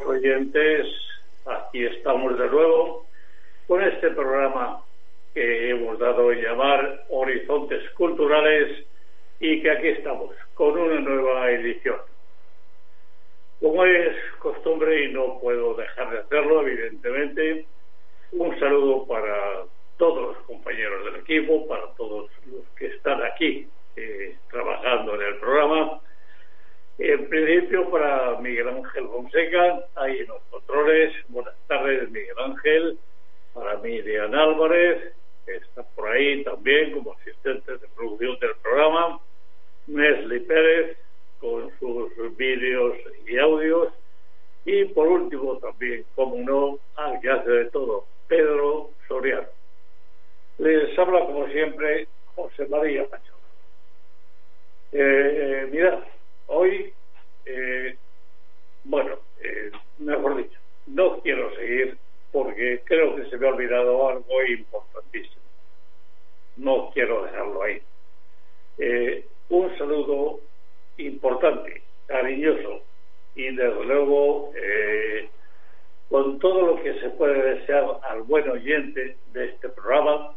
Amigos 0.00 0.06
oyentes. 0.06 0.86
Aquí 1.46 1.84
estamos 1.84 2.38
de 2.38 2.48
nuevo 2.48 3.06
con 3.66 3.82
este 3.82 4.10
programa 4.10 4.82
que 5.34 5.70
hemos 5.70 5.98
dado 5.98 6.32
en 6.32 6.42
llamar 6.42 7.04
Horizontes 7.08 7.88
Culturales 7.90 8.86
y 9.40 9.62
que 9.62 9.70
aquí 9.70 9.88
estamos 9.88 10.34
con 10.54 10.78
una 10.78 11.00
nueva 11.00 11.50
edición. 11.50 11.98
Como 13.60 13.84
es 13.84 14.16
costumbre 14.38 15.04
y 15.04 15.12
no 15.12 15.38
puedo 15.40 15.74
dejar 15.74 16.10
de 16.10 16.18
hacerlo, 16.20 16.66
evidentemente, 16.66 17.66
un 18.32 18.58
saludo 18.58 19.06
para 19.06 19.64
todos 19.98 20.34
los 20.34 20.46
compañeros 20.46 21.04
del 21.04 21.16
equipo, 21.16 21.66
para 21.68 21.86
todos 21.96 22.30
los 22.46 22.64
que 22.76 22.86
están 22.86 23.22
aquí 23.22 23.68
eh, 23.96 24.36
trabajando 24.50 25.14
en 25.16 25.22
el 25.22 25.36
programa 25.36 26.00
en 27.00 27.28
principio, 27.30 27.90
para 27.90 28.38
Miguel 28.40 28.68
Ángel 28.68 29.08
Fonseca, 29.08 29.86
ahí 29.94 30.18
en 30.18 30.26
los 30.26 30.42
controles. 30.50 31.14
Buenas 31.28 31.54
tardes, 31.66 32.10
Miguel 32.10 32.36
Ángel. 32.38 32.98
Para 33.54 33.78
Miriam 33.78 34.34
Álvarez, 34.34 35.14
que 35.46 35.56
está 35.56 35.82
por 35.82 36.08
ahí 36.08 36.44
también 36.44 36.92
como 36.92 37.12
asistente 37.14 37.72
de 37.72 37.88
producción 37.96 38.38
del 38.38 38.54
programa. 38.62 39.18
Nesli 39.86 40.40
Pérez, 40.40 40.98
con 41.40 41.70
sus 41.78 42.36
vídeos 42.36 42.96
y 43.26 43.38
audios. 43.38 43.94
Y 44.66 44.84
por 44.84 45.08
último, 45.08 45.56
también, 45.56 46.04
como 46.14 46.36
no, 46.36 46.78
al 46.96 47.18
que 47.20 47.30
hace 47.30 47.50
de 47.50 47.64
todo, 47.70 48.04
Pedro 48.28 48.90
Soriano. 49.08 49.48
Les 50.58 50.96
habla, 50.98 51.20
como 51.20 51.48
siempre, 51.48 52.06
José 52.34 52.66
María 52.66 53.08
Pacho. 53.08 53.32
Eh, 54.92 54.98
eh, 55.00 55.68
mirad, 55.72 56.00
hoy, 56.50 56.92
eh, 57.46 57.96
bueno, 58.84 59.16
eh, 59.42 59.70
mejor 59.98 60.36
dicho, 60.36 60.58
no 60.86 61.20
quiero 61.20 61.54
seguir 61.56 61.96
porque 62.32 62.80
creo 62.84 63.16
que 63.16 63.28
se 63.30 63.36
me 63.36 63.46
ha 63.46 63.50
olvidado 63.50 64.08
algo 64.08 64.44
importantísimo. 64.44 65.42
No 66.56 66.90
quiero 66.92 67.24
dejarlo 67.24 67.62
ahí. 67.62 67.80
Eh, 68.78 69.26
un 69.48 69.76
saludo 69.78 70.40
importante, 70.98 71.82
cariñoso 72.06 72.82
y 73.34 73.54
desde 73.54 73.84
luego 73.84 74.52
eh, 74.56 75.28
con 76.08 76.38
todo 76.38 76.66
lo 76.66 76.82
que 76.82 76.98
se 77.00 77.10
puede 77.10 77.56
desear 77.56 78.00
al 78.02 78.22
buen 78.22 78.48
oyente 78.48 79.16
de 79.32 79.44
este 79.46 79.68
programa 79.70 80.34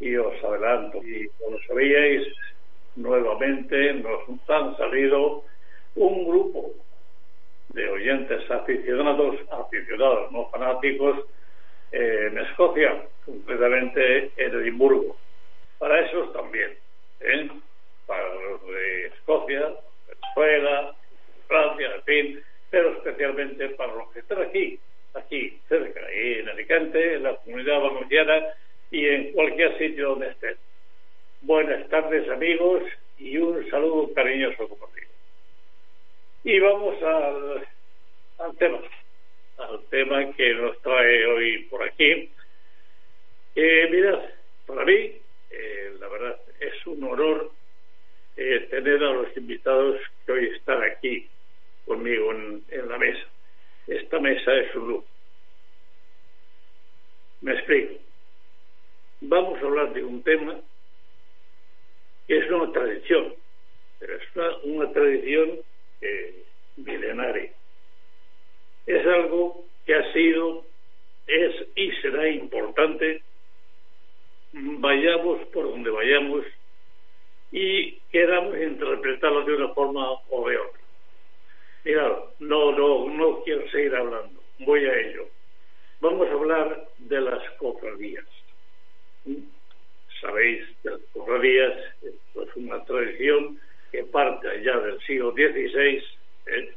y 0.00 0.16
os 0.16 0.42
adelanto 0.42 0.98
y 1.04 1.28
como 1.38 1.58
sabíais 1.66 2.26
nuevamente 2.96 3.94
nos 3.94 4.50
han 4.50 4.76
salido 4.76 5.44
un 5.94 6.26
grupo 6.26 6.72
de 7.70 7.88
oyentes 7.88 8.50
aficionados, 8.50 9.36
aficionados, 9.50 10.30
no 10.32 10.48
fanáticos, 10.50 11.24
en 11.92 12.38
Escocia, 12.38 13.04
concretamente 13.24 14.30
en 14.36 14.54
Edimburgo. 14.54 15.16
Para 15.78 16.00
esos 16.00 16.32
también, 16.32 16.72
¿eh? 17.20 17.50
para 18.06 18.34
los 18.34 18.66
de 18.66 19.06
Escocia, 19.06 19.74
Venezuela, 20.08 20.94
Francia, 21.46 21.94
en 21.96 22.02
fin, 22.02 22.42
pero 22.70 22.92
especialmente 22.92 23.68
para 23.70 23.94
los 23.94 24.10
que 24.12 24.20
están 24.20 24.42
aquí, 24.42 24.78
aquí, 25.14 25.60
cerca, 25.68 26.00
en 26.10 26.48
Alicante, 26.48 27.14
en 27.14 27.22
la 27.24 27.36
comunidad 27.36 27.80
valenciana 27.80 28.46
y 28.90 29.06
en 29.06 29.32
cualquier 29.32 29.76
sitio 29.78 30.10
donde 30.10 30.28
estén. 30.28 30.56
Buenas 31.44 31.88
tardes 31.88 32.28
amigos 32.30 32.84
y 33.18 33.36
un 33.36 33.68
saludo 33.68 34.14
cariñoso 34.14 34.68
como 34.68 34.86
digo. 34.94 35.10
Y 36.44 36.60
vamos 36.60 37.02
al, 37.02 37.66
al 38.38 38.56
tema, 38.58 38.78
al 39.58 39.84
tema 39.90 40.32
que 40.34 40.54
nos 40.54 40.80
trae 40.82 41.26
hoy 41.26 41.64
por 41.64 41.82
aquí. 41.82 42.30
Eh, 43.56 43.88
mirad, 43.90 44.20
para 44.66 44.84
mí, 44.84 45.16
eh, 45.50 45.96
la 45.98 46.06
verdad, 46.06 46.38
es 46.60 46.86
un 46.86 47.02
honor 47.02 47.50
eh, 48.36 48.68
tener 48.70 49.02
a 49.02 49.12
los 49.12 49.36
invitados 49.36 50.00
que 50.24 50.32
hoy 50.32 50.46
están 50.56 50.80
aquí 50.84 51.28
conmigo 51.84 52.30
en, 52.30 52.62
en 52.70 52.88
la 52.88 52.98
mesa. 52.98 53.26
Esta 53.88 54.20
mesa 54.20 54.54
es 54.54 54.72
un 54.76 54.88
lujo. 54.88 55.06
Me 57.40 57.54
explico. 57.54 57.94
Vamos 59.22 59.60
a 59.60 59.66
hablar 59.66 59.92
de 59.92 60.04
un 60.04 60.22
tema 60.22 60.62
es 62.28 62.50
una 62.50 62.72
tradición, 62.72 63.34
pero 63.98 64.16
es 64.16 64.64
una, 64.64 64.92
tradición 64.92 65.58
eh, 66.00 66.44
milenaria. 66.76 67.52
Es 68.86 69.06
algo 69.06 69.64
que 69.86 69.94
ha 69.94 70.12
sido, 70.12 70.64
es 71.26 71.54
y 71.76 71.92
será 72.00 72.28
importante, 72.28 73.22
vayamos 74.52 75.46
por 75.48 75.70
donde 75.70 75.90
vayamos 75.90 76.44
y 77.50 77.92
queramos 78.10 78.56
interpretarlo 78.56 79.44
de 79.44 79.54
una 79.54 79.68
forma 79.74 80.12
o 80.30 80.48
de 80.48 80.58
otra. 80.58 80.80
Mira, 81.84 82.18
no, 82.38 82.72
no, 82.72 83.08
no 83.08 83.42
quiero 83.42 83.68
seguir 83.70 83.94
hablando, 83.94 84.40
voy 84.60 84.84
a 84.84 84.98
ello. 85.00 85.26
Vamos 86.00 86.28
a 86.28 86.32
hablar 86.32 86.88
de 86.98 87.20
las 87.20 87.50
cofradías 87.58 88.26
sabéis, 90.22 90.64
las 90.84 91.00
cofradías 91.12 91.74
es 92.02 92.56
una 92.56 92.82
tradición 92.84 93.60
que 93.90 94.04
parte 94.04 94.62
ya 94.62 94.78
del 94.78 94.98
siglo 95.00 95.32
XVI, 95.32 96.02
¿eh? 96.46 96.74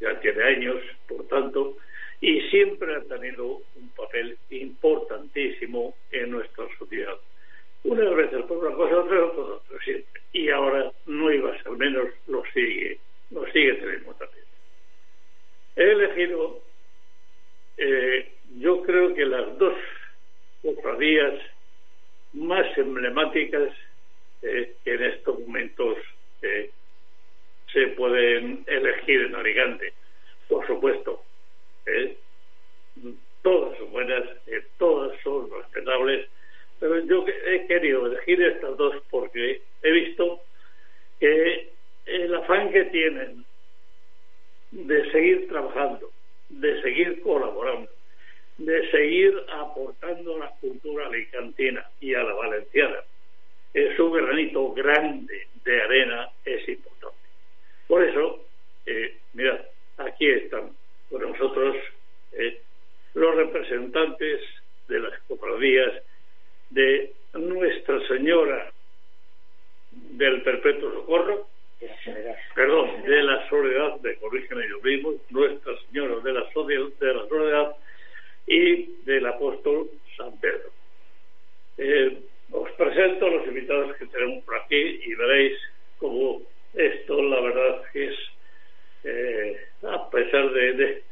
ya 0.00 0.18
tiene 0.20 0.42
años, 0.44 0.80
por 1.08 1.26
tanto, 1.26 1.76
y 2.20 2.40
siempre 2.50 2.94
ha 2.94 3.00
tenido 3.02 3.60
un 3.74 3.88
papel 3.96 4.38
importantísimo 4.50 5.94
en 6.12 6.30
nuestra 6.30 6.66
sociedad. 6.78 7.16
Una 7.84 8.08
vez 8.10 8.30
por 8.46 8.58
una 8.58 8.74
cosa, 8.74 9.00
otra 9.00 9.32
por 9.32 9.50
otra, 9.52 9.78
siempre. 9.84 10.20
Y 10.32 10.48
ahora 10.50 10.90
no 11.06 11.32
iba 11.32 11.52
a 11.52 11.70
menos, 11.70 12.08
lo 12.28 12.42
sigue, 12.52 12.98
lo 13.30 13.44
sigue 13.52 13.74
teniendo 13.74 14.14
también. 14.14 14.44
He 15.76 15.90
elegido, 15.92 16.62
eh, 17.76 18.32
yo 18.58 18.82
creo 18.82 19.14
que 19.14 19.26
las 19.26 19.58
dos 19.58 19.74
cofradías 20.62 21.34
más 22.38 22.66
emblemáticas 22.78 23.72
eh, 24.42 24.74
que 24.84 24.94
en 24.94 25.02
estos 25.02 25.40
momentos 25.40 25.98
eh, 26.42 26.70
se 27.72 27.88
pueden 27.88 28.64
elegir 28.66 29.22
en 29.22 29.34
Alicante. 29.34 29.92
Por 30.48 30.66
supuesto, 30.66 31.22
eh, 31.86 32.16
todas 33.42 33.76
son 33.78 33.90
buenas, 33.90 34.24
todas 34.78 35.20
son 35.22 35.50
respetables, 35.50 36.28
pero 36.78 37.04
yo 37.04 37.26
he 37.26 37.66
querido 37.66 38.06
elegir 38.06 38.40
estas 38.42 38.76
dos 38.76 38.94
porque 39.10 39.60
he 39.82 39.90
visto 39.90 40.40
que 41.18 41.72
el 42.06 42.34
afán 42.34 42.70
que 42.70 42.84
tienen 42.84 43.44
de 44.70 45.10
seguir 45.10 45.48
trabajando, 45.48 46.10
de 46.48 46.80
seguir 46.82 47.20
colaborando, 47.22 47.90
de 48.58 48.90
seguir 48.90 49.34
aportando 49.52 50.36
la 50.36 50.50
cultura 50.60 51.06
alicantina 51.06 51.88
y 52.00 52.14
a 52.14 52.22
la 52.22 52.34
valenciana, 52.34 52.98
es 53.72 53.96
su 53.96 54.10
granito 54.10 54.72
grande 54.72 55.46
de 55.64 55.82
arena 55.82 56.28
es 56.44 56.68
importante. 56.68 57.16
Por 57.86 58.04
eso, 58.04 58.44
eh, 58.86 59.16
mirad, 59.34 59.60
aquí 59.98 60.28
están 60.28 60.72
con 61.08 61.22
nosotros 61.22 61.76
eh, 62.32 62.60
los 63.14 63.34
representantes 63.36 64.40
de 64.88 65.00
las 65.00 65.18
cofradías 65.22 66.02
de 66.70 67.12
Nuestra 67.34 68.06
Señora 68.08 68.72
del 69.92 70.42
Perpetuo 70.42 70.92
Socorro, 70.92 71.46
perdón, 72.54 73.02
de 73.02 73.22
la 73.22 73.48
Soledad, 73.48 74.00
de 74.00 74.16
corrigen 74.16 74.60
ellos 74.60 74.82
mismos, 74.82 75.14
Nuestra 75.30 75.72
Señora 75.86 76.20
de 76.20 76.32
la, 76.32 76.46
de 77.00 77.14
la 77.14 77.28
Soledad 77.28 77.76
y 78.48 79.02
del 79.04 79.26
Apóstol 79.26 79.90
San 80.16 80.38
Pedro. 80.40 80.70
Eh, 81.76 82.18
os 82.50 82.70
presento 82.72 83.28
los 83.28 83.46
invitados 83.46 83.96
que 83.96 84.06
tenemos 84.06 84.42
por 84.44 84.56
aquí 84.56 85.00
y 85.04 85.14
veréis 85.14 85.58
cómo 85.98 86.42
esto, 86.74 87.22
la 87.22 87.40
verdad, 87.40 87.82
es, 87.94 88.14
eh, 89.04 89.56
a 89.82 90.10
pesar 90.10 90.50
de, 90.52 91.02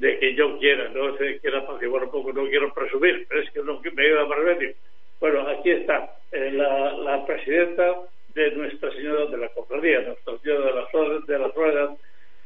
que 0.00 0.34
yo 0.34 0.58
quiera, 0.58 0.88
no 0.90 1.16
sé, 1.16 1.38
quiera 1.40 1.58
apaciguar 1.58 2.04
un 2.04 2.10
poco, 2.10 2.32
no 2.32 2.48
quiero 2.48 2.72
presumir, 2.72 3.26
pero 3.28 3.42
es 3.42 3.50
que 3.50 3.90
me 3.90 4.06
iba 4.06 4.22
a 4.22 4.34
remedio. 4.34 4.74
Bueno, 5.20 5.48
aquí 5.48 5.70
está 5.70 6.16
eh, 6.32 6.50
la, 6.52 7.24
presidenta 7.26 8.00
de 8.34 8.50
Nuestra 8.52 8.92
Señora 8.92 9.26
de 9.26 9.38
la 9.38 9.48
Cofradía, 9.48 10.00
Nuestra 10.00 10.38
Señora 10.38 10.66
de 10.66 10.74
la, 10.74 11.20
de 11.26 11.38
la 11.38 11.48
Ruedas, 11.48 11.98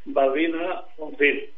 Balbina 0.04 0.82
Foncín. 0.96 1.50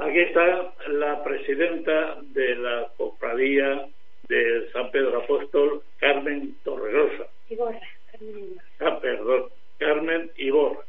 Aquí 0.00 0.18
está 0.18 0.72
la 0.88 1.22
presidenta 1.22 2.16
de 2.22 2.54
la 2.56 2.88
Cofradía 2.96 3.86
de 4.28 4.70
San 4.72 4.90
Pedro 4.90 5.18
Apóstol, 5.18 5.82
Carmen 5.98 6.56
Torrerosa. 6.64 7.26
Iborra, 7.50 7.80
Carmen 8.10 8.56
Ah, 8.78 8.98
perdón, 8.98 9.50
Carmen 9.76 10.30
Iborra. 10.38 10.84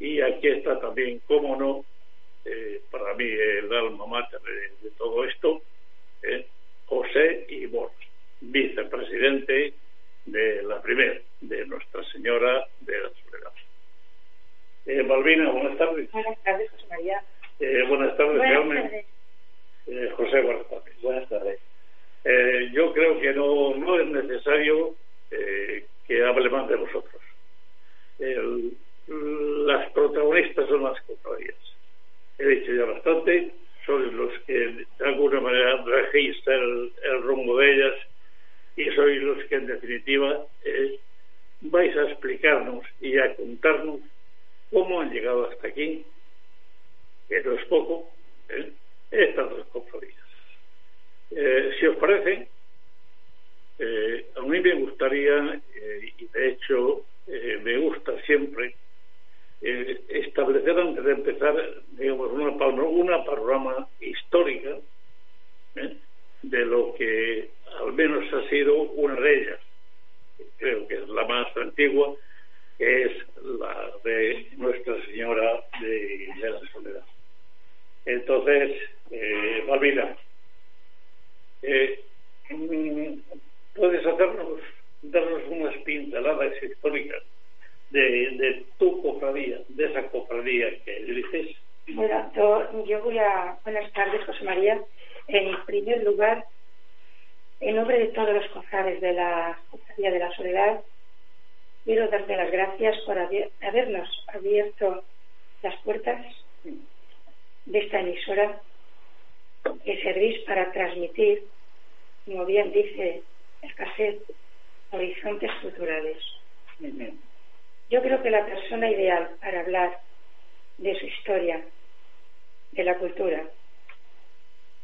Y 0.00 0.20
aquí 0.20 0.48
está 0.48 0.80
también, 0.80 1.20
cómo 1.28 1.54
no, 1.54 1.84
eh, 2.44 2.80
para 2.90 3.14
mí 3.14 3.24
el 3.24 3.72
alma 3.72 4.06
mater 4.06 4.40
de, 4.40 4.90
todo 4.98 5.24
esto, 5.24 5.62
eh, 6.24 6.44
José 6.86 7.46
Iborra, 7.48 7.94
vicepresidente 8.40 9.74
de 10.26 10.62
la 10.64 10.82
primera, 10.82 11.20
de 11.40 11.66
Nuestra 11.66 12.02
Señora 12.10 12.66
de 12.80 13.00
la 13.00 13.10
Soledad. 13.10 13.52
Eh, 14.86 15.02
Balbina, 15.02 15.50
buenas 15.50 15.78
tardes. 15.78 16.10
Buenas 16.10 16.42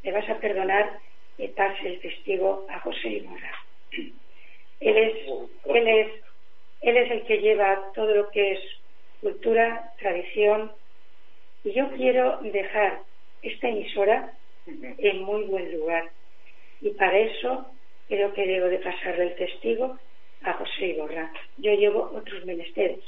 me 0.02 0.12
vas 0.12 0.28
a 0.28 0.38
perdonar 0.38 0.98
que 1.36 1.48
pase 1.48 1.88
el 1.88 2.00
testigo 2.00 2.66
a 2.68 2.80
José 2.80 3.08
Iborra. 3.08 3.52
Él 4.80 4.96
es, 4.96 5.14
él 5.64 5.88
es, 5.88 6.08
él 6.80 6.96
es 6.96 7.10
el 7.10 7.24
que 7.24 7.38
lleva 7.38 7.92
todo 7.94 8.14
lo 8.14 8.30
que 8.30 8.52
es 8.52 8.60
cultura, 9.20 9.92
tradición, 9.98 10.72
y 11.64 11.72
yo 11.72 11.90
quiero 11.90 12.38
dejar 12.42 13.02
esta 13.42 13.68
emisora 13.68 14.32
en 14.66 15.22
muy 15.22 15.44
buen 15.44 15.70
lugar. 15.76 16.10
Y 16.80 16.90
para 16.90 17.18
eso 17.18 17.66
creo 18.08 18.32
que 18.32 18.46
debo 18.46 18.66
de 18.66 18.78
pasarle 18.78 19.24
el 19.24 19.36
testigo 19.36 19.98
a 20.42 20.54
José 20.54 20.88
Iborra. 20.88 21.30
Yo 21.58 21.72
llevo 21.74 22.10
otros 22.14 22.44
menesteres, 22.46 23.04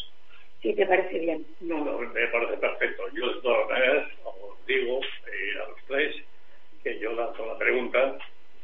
si 0.60 0.74
te 0.74 0.86
parece 0.86 1.18
bien. 1.18 1.46
No, 1.60 1.98
me 1.98 2.26
parece 2.28 2.56
perfecto. 2.58 3.02
Yo 3.14 3.34
de 3.34 3.40
todas 3.40 3.68
maneras 3.70 4.08
os 4.24 4.66
digo 4.66 5.00
eh, 5.00 5.62
a 5.64 5.68
los 5.68 5.78
tres 5.86 6.16
que 6.82 6.98
yo 6.98 7.12
lanzo 7.12 7.46
la 7.46 7.58
pregunta, 7.58 8.18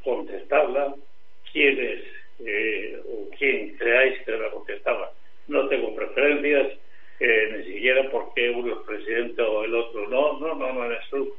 contestarla, 0.04 0.94
quién 1.52 1.78
es 1.78 2.04
eh, 2.44 3.00
o 3.06 3.28
quién 3.36 3.76
creáis 3.76 4.22
que 4.24 4.32
la 4.32 4.50
contestaba. 4.50 5.12
No 5.48 5.68
tengo 5.68 5.94
preferencias, 5.94 6.78
eh, 7.20 7.54
ni 7.56 7.72
siquiera 7.72 8.08
porque 8.10 8.50
uno 8.50 8.74
es 8.74 8.86
presidente 8.86 9.42
o 9.42 9.64
el 9.64 9.74
otro 9.74 10.08
no, 10.08 10.38
no, 10.38 10.54
no, 10.54 10.72
no 10.72 10.84
eres 10.84 11.08
tú. 11.10 11.34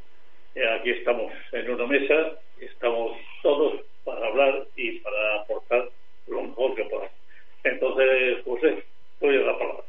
Eh, 0.56 0.68
aquí 0.68 0.92
estamos 0.92 1.32
en 1.52 1.70
una 1.70 1.86
mesa, 1.86 2.34
estamos 2.60 3.18
todos 3.44 3.82
para 4.04 4.28
hablar 4.28 4.68
y 4.76 5.00
para 5.00 5.42
aportar 5.42 5.90
lo 6.28 6.44
mejor 6.44 6.76
que 6.76 6.84
podamos. 6.86 7.12
Entonces, 7.64 8.44
José, 8.44 8.84
doy 9.20 9.38
la 9.38 9.58
palabra. 9.58 9.84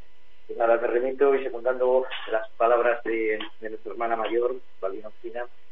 Pues 0.46 0.58
nada, 0.58 0.76
me 0.80 0.86
remito 0.88 1.34
y 1.34 1.44
secundando 1.44 2.04
las 2.30 2.48
palabras 2.50 3.02
de, 3.04 3.38
nuestra 3.60 3.92
hermana 3.92 4.16
mayor, 4.16 4.56
Valina 4.80 5.08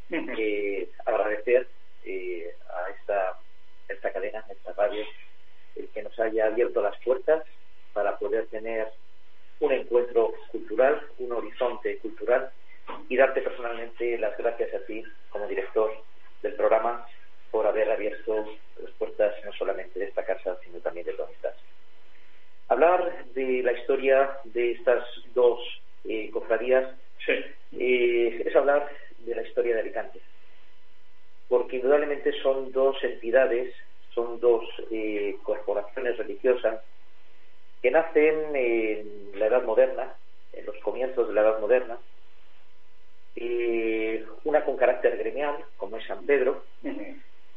que 0.09 0.89
agradecer 1.05 1.67
eh, 2.05 2.53
a 2.69 2.89
esta, 2.91 3.37
esta 3.87 4.11
cadena, 4.11 4.43
a 4.47 4.51
esta 4.51 4.73
radio, 4.73 5.05
el 5.75 5.87
que 5.89 6.03
nos 6.03 6.19
haya 6.19 6.47
abierto 6.47 6.81
las 6.81 6.97
puertas 7.03 7.43
para 7.93 8.17
poder 8.17 8.47
tener 8.47 8.87
un 9.59 9.71
encuentro 9.71 10.33
cultural, 10.51 11.01
un 11.19 11.31
horizonte 11.33 11.97
cultural 11.99 12.51
y 13.07 13.17
darte 13.17 13.41
personalmente 13.41 14.17
las 14.17 14.37
gracias 14.37 14.73
a 14.73 14.85
ti 14.85 15.03
como 15.29 15.47
director 15.47 15.91
del 16.41 16.53
programa 16.53 17.05
por 17.51 17.67
haber 17.67 17.91
abierto 17.91 18.45
las 18.81 18.91
puertas 18.93 19.33
no 19.45 19.51
solamente 19.53 19.99
de 19.99 20.05
esta 20.05 20.25
casa, 20.25 20.57
sino 20.63 20.79
también 20.79 21.05
de 21.05 21.13
tu 21.13 21.23
amistad. 21.23 21.53
Hablar 22.69 23.25
de 23.33 23.63
la 23.63 23.73
historia 23.73 24.37
de 24.45 24.71
estas 24.71 25.03
dos 25.33 25.59
eh, 26.05 26.29
cofradías 26.31 26.95
Sí. 27.25 27.33
eh, 27.77 28.43
es 28.45 28.55
hablar 28.55 28.89
de 29.29 29.35
la 29.35 29.47
historia 29.47 29.75
de 29.75 29.81
Alicante, 29.81 30.19
porque 31.47 31.77
indudablemente 31.77 32.31
son 32.41 32.71
dos 32.71 32.97
entidades, 33.03 33.73
son 34.13 34.39
dos 34.39 34.63
eh, 34.91 35.37
corporaciones 35.43 36.17
religiosas 36.17 36.81
que 37.81 37.91
nacen 37.91 38.55
en 38.55 39.31
la 39.35 39.47
Edad 39.47 39.63
Moderna, 39.63 40.13
en 40.53 40.65
los 40.65 40.77
comienzos 40.79 41.27
de 41.27 41.33
la 41.33 41.41
Edad 41.41 41.59
Moderna, 41.59 41.97
eh, 43.35 44.25
una 44.43 44.65
con 44.65 44.75
carácter 44.75 45.17
gremial, 45.17 45.55
como 45.77 45.97
es 45.97 46.05
San 46.05 46.25
Pedro, 46.25 46.65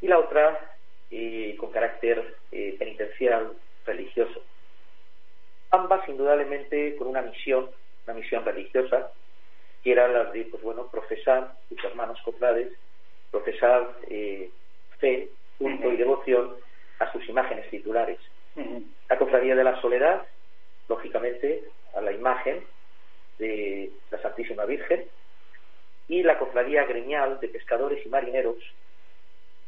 y 0.00 0.06
la 0.06 0.18
otra 0.18 0.76
eh, 1.10 1.56
con 1.58 1.70
carácter 1.70 2.36
eh, 2.52 2.76
penitencial, 2.78 3.52
religioso. 3.84 4.42
Ambas, 5.70 6.08
indudablemente, 6.08 6.96
con 6.96 7.08
una 7.08 7.22
misión, 7.22 7.70
una 8.06 8.14
misión 8.14 8.44
religiosa, 8.44 9.10
que 9.82 9.92
era 9.92 10.08
la 10.08 10.24
de, 10.24 10.44
pues 10.44 10.62
bueno, 10.62 10.86
profesar, 10.88 11.54
sus 11.68 11.82
hermanos 11.84 12.20
cofrades, 12.24 12.72
profesar 13.30 13.96
eh, 14.08 14.50
fe, 14.98 15.28
culto 15.58 15.92
y 15.92 15.96
devoción 15.96 16.54
a 16.98 17.10
sus 17.12 17.28
imágenes 17.28 17.68
titulares. 17.70 18.18
La 19.08 19.18
Cofradía 19.18 19.54
de 19.54 19.64
la 19.64 19.80
Soledad, 19.80 20.26
lógicamente, 20.88 21.64
a 21.94 22.00
la 22.00 22.12
imagen 22.12 22.62
de 23.38 23.90
la 24.10 24.20
Santísima 24.20 24.66
Virgen, 24.66 25.06
y 26.08 26.22
la 26.22 26.38
Cofradía 26.38 26.84
Greñal 26.84 27.40
de 27.40 27.48
Pescadores 27.48 28.04
y 28.04 28.08
Marineros 28.08 28.58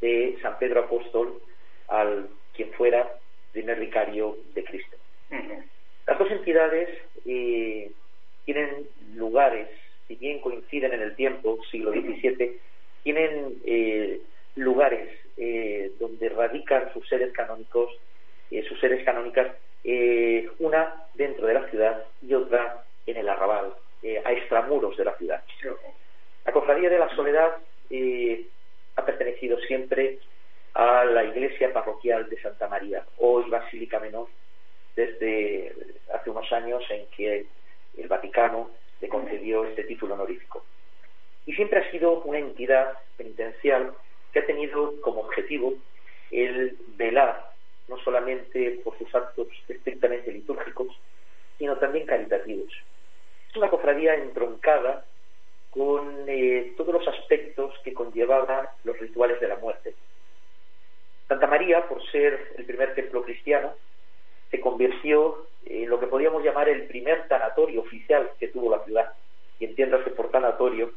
de 0.00 0.36
San 0.42 0.58
Pedro 0.58 0.80
Apóstol 0.80 1.40
al 1.88 2.28
quien 2.54 2.70
fuera 2.72 3.18
primer 3.52 3.78
vicario 3.78 4.36
de 4.54 4.64
Cristo. 4.64 4.96
Las 6.06 6.18
dos 6.18 6.30
entidades 6.30 6.88
eh, 7.24 7.90
tienen 8.44 8.88
lugares, 9.14 9.68
si 10.06 10.16
bien 10.16 10.40
coinciden 10.40 10.92
en 10.92 11.02
el 11.02 11.16
tiempo, 11.16 11.58
siglo 11.70 11.92
XVII, 11.92 12.58
tienen 13.02 13.54
eh, 13.64 14.20
lugares 14.56 15.08
eh, 15.36 15.92
donde 15.98 16.28
radican 16.28 16.92
sus 16.92 17.08
sedes 17.08 17.32
canónicos, 17.32 17.90
sus 18.68 18.78
sedes 18.78 19.04
canónicas, 19.04 19.48
una 20.60 20.94
dentro 21.14 21.46
de 21.46 21.54
la 21.54 21.68
ciudad 21.70 22.04
y 22.22 22.32
otra 22.34 22.84
en 23.04 23.16
el 23.16 23.28
arrabal, 23.28 23.74
a 24.24 24.32
extramuros 24.32 24.96
de 24.96 25.04
la 25.04 25.16
ciudad. 25.16 25.42
La 26.46 26.52
Cofradía 26.52 26.88
de 26.88 26.98
la 26.98 27.08
Soledad 27.16 27.56
ha 28.94 29.04
pertenecido 29.04 29.58
siempre 29.60 30.18
a 30.74 31.04
la 31.04 31.24
iglesia 31.24 31.72
parroquial 31.72 32.28
de 32.28 32.40
Santa 32.40 32.68
María, 32.68 33.04
hoy 33.18 33.48
Basílica 33.48 34.00
Menor, 34.00 34.28
desde 34.96 35.72
hace 36.12 36.30
unos 36.30 36.50
años 36.52 36.82
en 36.90 37.06
que 37.16 37.46
el 37.96 38.08
Vaticano 38.08 38.70
le 39.04 39.10
concedió 39.10 39.66
este 39.66 39.84
título 39.84 40.14
honorífico. 40.14 40.64
Y 41.44 41.52
siempre 41.52 41.78
ha 41.78 41.90
sido 41.90 42.22
una 42.22 42.38
entidad 42.38 42.94
penitencial 43.18 43.92
que 44.32 44.38
ha 44.38 44.46
tenido 44.46 44.98
como 45.02 45.20
objetivo 45.20 45.74
el 46.30 46.78
velar 46.96 47.50
no 47.86 47.98
solamente 47.98 48.80
por 48.82 48.96
sus 48.96 49.14
actos 49.14 49.48
estrictamente 49.68 50.32
litúrgicos, 50.32 50.88
sino 51.58 51.76
también 51.76 52.06
caritativos. 52.06 52.72
Es 53.50 53.56
una 53.56 53.68
cofradía 53.68 54.14
entroncada 54.14 55.04
con 55.68 56.24
eh, 56.26 56.72
todos 56.78 56.94
los 56.94 57.06
aspectos 57.06 57.74
que 57.84 57.92
conllevaban 57.92 58.68
los 58.84 58.98
rituales 58.98 59.38
de 59.38 59.48
la 59.48 59.56
muerte. 59.56 59.94
Santa 61.28 61.46
María, 61.46 61.86
por 61.86 62.02
ser 62.10 62.54
el 62.56 62.64
primer 62.64 62.94
templo 62.94 63.22
cristiano, 63.22 63.74
se 64.54 64.60
convirtió 64.60 65.48
en 65.66 65.90
lo 65.90 65.98
que 65.98 66.06
podríamos 66.06 66.44
llamar 66.44 66.68
el 66.68 66.84
primer 66.86 67.26
tanatorio 67.26 67.80
oficial 67.80 68.30
que 68.38 68.48
tuvo 68.48 68.70
la 68.70 68.84
ciudad. 68.84 69.12
Y 69.58 69.64
entiéndase 69.64 70.10
por 70.10 70.30
tanatorio, 70.30 70.92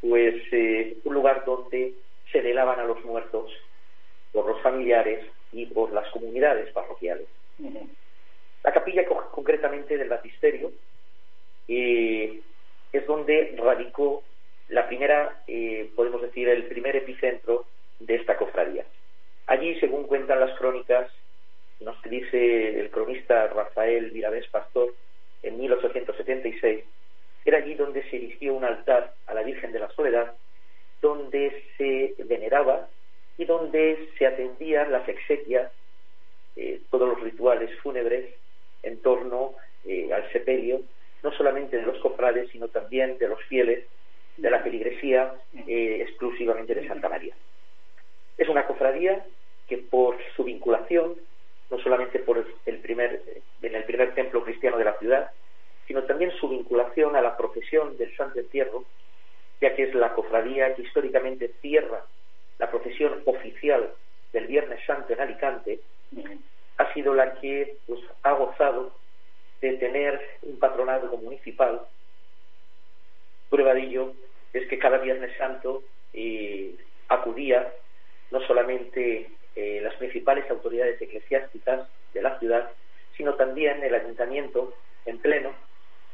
pues 0.00 0.34
eh, 0.52 0.96
un 1.04 1.12
lugar 1.12 1.44
donde 1.44 1.92
se 2.32 2.40
velaban 2.40 2.80
a 2.80 2.84
los 2.84 3.04
muertos 3.04 3.52
por 4.32 4.46
los 4.46 4.62
familiares 4.62 5.26
y 5.52 5.66
por 5.66 5.92
las 5.92 6.08
comunidades 6.10 6.72
parroquiales. 6.72 7.26
La 8.64 8.72
capilla 8.72 9.04
concretamente 9.06 9.98
del 9.98 10.08
batisterio 10.08 10.72
eh, 11.68 12.40
es 12.92 13.06
donde 13.06 13.56
radicó 13.58 14.22
la 14.68 14.86
primera, 14.86 15.42
eh, 15.46 15.90
podemos 15.94 16.22
decir, 16.22 16.48
el 16.48 16.64
primer 16.64 16.96
epicentro 16.96 17.66
de 18.00 18.14
esta 18.14 18.38
cofradía. 18.38 18.86
Allí, 19.48 19.78
según 19.80 20.04
cuentan 20.04 20.40
las 20.40 20.58
crónicas, 20.58 21.10
nos 21.80 22.00
dice 22.02 22.80
el 22.80 22.90
cronista 22.90 23.48
Rafael 23.48 24.10
Viravés 24.10 24.46
Pastor, 24.48 24.94
en 25.42 25.58
1876, 25.58 26.84
era 27.44 27.58
allí 27.58 27.74
donde 27.74 28.02
se 28.10 28.16
erigió 28.16 28.54
un 28.54 28.64
altar 28.64 29.14
a 29.26 29.34
la 29.34 29.42
Virgen 29.42 29.72
de 29.72 29.78
la 29.78 29.90
Soledad, 29.90 30.34
donde 31.00 31.62
se 31.76 32.14
veneraba 32.24 32.88
y 33.38 33.44
donde 33.44 34.08
se 34.18 34.26
atendían 34.26 34.90
las 34.90 35.08
exequias, 35.08 35.70
eh, 36.56 36.80
todos 36.90 37.08
los 37.08 37.20
rituales 37.20 37.70
fúnebres 37.80 38.34
en 38.82 39.00
torno 39.02 39.54
eh, 39.84 40.12
al 40.12 40.30
sepelio, 40.32 40.80
no 41.22 41.32
solamente 41.32 41.76
de 41.76 41.82
los 41.82 41.98
cofrades, 41.98 42.50
sino 42.50 42.68
también 42.68 43.18
de 43.18 43.28
los 43.28 43.42
fieles 43.44 43.84
de 44.36 44.50
la 44.50 44.60
feligresía 44.60 45.34
eh, 45.66 45.98
exclusivamente 46.02 46.74
de 46.74 46.88
Santa 46.88 47.08
María. 47.08 47.34
Es 48.36 48.48
una 48.48 48.66
cofradía 48.66 49.24
que 49.68 49.78
por 49.78 50.16
su 50.34 50.44
vinculación, 50.44 51.14
no 51.70 51.78
solamente 51.78 52.18
por 52.20 52.44
el 52.66 52.78
primer, 52.78 53.22
en 53.62 53.74
el 53.74 53.84
primer 53.84 54.14
templo 54.14 54.44
cristiano 54.44 54.78
de 54.78 54.84
la 54.84 54.98
ciudad, 54.98 55.30
sino 55.86 56.02
también 56.04 56.32
su 56.32 56.48
vinculación 56.48 57.16
a 57.16 57.20
la 57.20 57.36
profesión 57.36 57.96
del 57.96 58.14
Santo 58.16 58.40
Entierro, 58.40 58.84
ya 59.60 59.74
que 59.74 59.84
es 59.84 59.94
la 59.94 60.12
cofradía 60.14 60.74
que 60.74 60.82
históricamente 60.82 61.52
cierra 61.60 62.04
la 62.58 62.70
profesión 62.70 63.22
oficial 63.24 63.92
del 64.32 64.46
Viernes 64.46 64.84
Santo 64.86 65.12
en 65.12 65.20
Alicante, 65.20 65.80
ha 66.78 66.92
sido 66.92 67.14
la 67.14 67.34
que 67.40 67.76
pues, 67.86 68.00
ha 68.22 68.32
gozado 68.32 68.92
de 69.60 69.72
tener 69.74 70.20
un 70.42 70.58
patronado 70.58 71.16
municipal. 71.16 71.82
Prueba 73.48 73.74
de 73.74 73.82
ello 73.82 74.12
es 74.52 74.68
que 74.68 74.78
cada 74.78 74.98
Viernes 74.98 75.36
Santo 75.38 75.82
eh, 76.12 76.74
acudía 77.08 77.72
no 78.30 78.40
solamente 78.46 79.30
eh, 79.56 79.80
las 79.82 79.94
principales 79.94 80.48
autoridades 80.50 81.00
eclesiásticas 81.00 81.88
de 82.12 82.22
la 82.22 82.38
ciudad, 82.38 82.70
sino 83.16 83.34
también 83.34 83.82
el 83.82 83.94
ayuntamiento 83.94 84.74
en 85.06 85.18
pleno, 85.18 85.54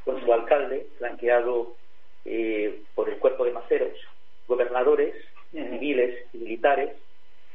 con 0.05 0.25
su 0.25 0.33
alcalde, 0.33 0.87
flanqueado 0.99 1.77
eh, 2.25 2.83
por 2.95 3.09
el 3.09 3.19
cuerpo 3.19 3.45
de 3.45 3.53
maceros, 3.53 3.99
gobernadores, 4.47 5.15
civiles 5.51 6.27
y 6.33 6.39
militares, 6.39 6.93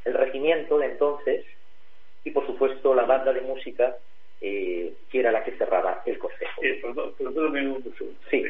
el 0.04 0.14
regimiento 0.14 0.78
de 0.78 0.86
entonces 0.86 1.44
y, 2.22 2.30
por 2.30 2.46
supuesto, 2.46 2.94
la 2.94 3.04
banda 3.04 3.32
de 3.32 3.40
música 3.40 3.96
eh, 4.40 4.94
que 5.10 5.20
era 5.20 5.32
la 5.32 5.42
que 5.42 5.52
cerraba 5.52 6.02
el 6.06 6.18
consejo. 6.18 6.62
Eh, 6.62 6.80
perdón, 6.82 7.14
un 7.18 8.20
Sí. 8.30 8.44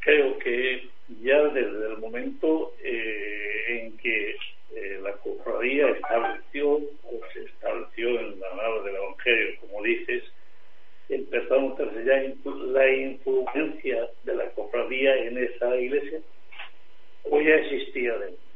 creo 0.00 0.38
que 0.38 0.90
ya 1.22 1.42
desde 1.42 1.86
el 1.92 1.98
momento 1.98 2.72
eh, 2.82 3.64
en 3.68 3.96
que 3.98 4.36
eh, 4.74 5.00
la 5.02 5.12
cofradía 5.14 5.88
estableció 5.90 6.74
o 6.76 7.20
se 7.32 7.44
estableció 7.44 8.20
en 8.20 8.40
la 8.40 8.54
nave 8.54 8.82
del 8.84 8.96
Evangelio, 8.96 9.60
como 9.60 9.82
dices, 9.82 10.22
empezamos 11.08 11.78
a 11.80 11.84
ya 12.04 12.22
la 12.44 12.92
influencia 12.92 14.08
de 14.24 14.34
la 14.34 14.48
cofradía 14.50 15.16
en 15.16 15.38
esa 15.38 15.76
iglesia 15.76 16.20
o 17.24 17.40
ya 17.40 17.54
existía 17.56 18.16
dentro 18.18 18.50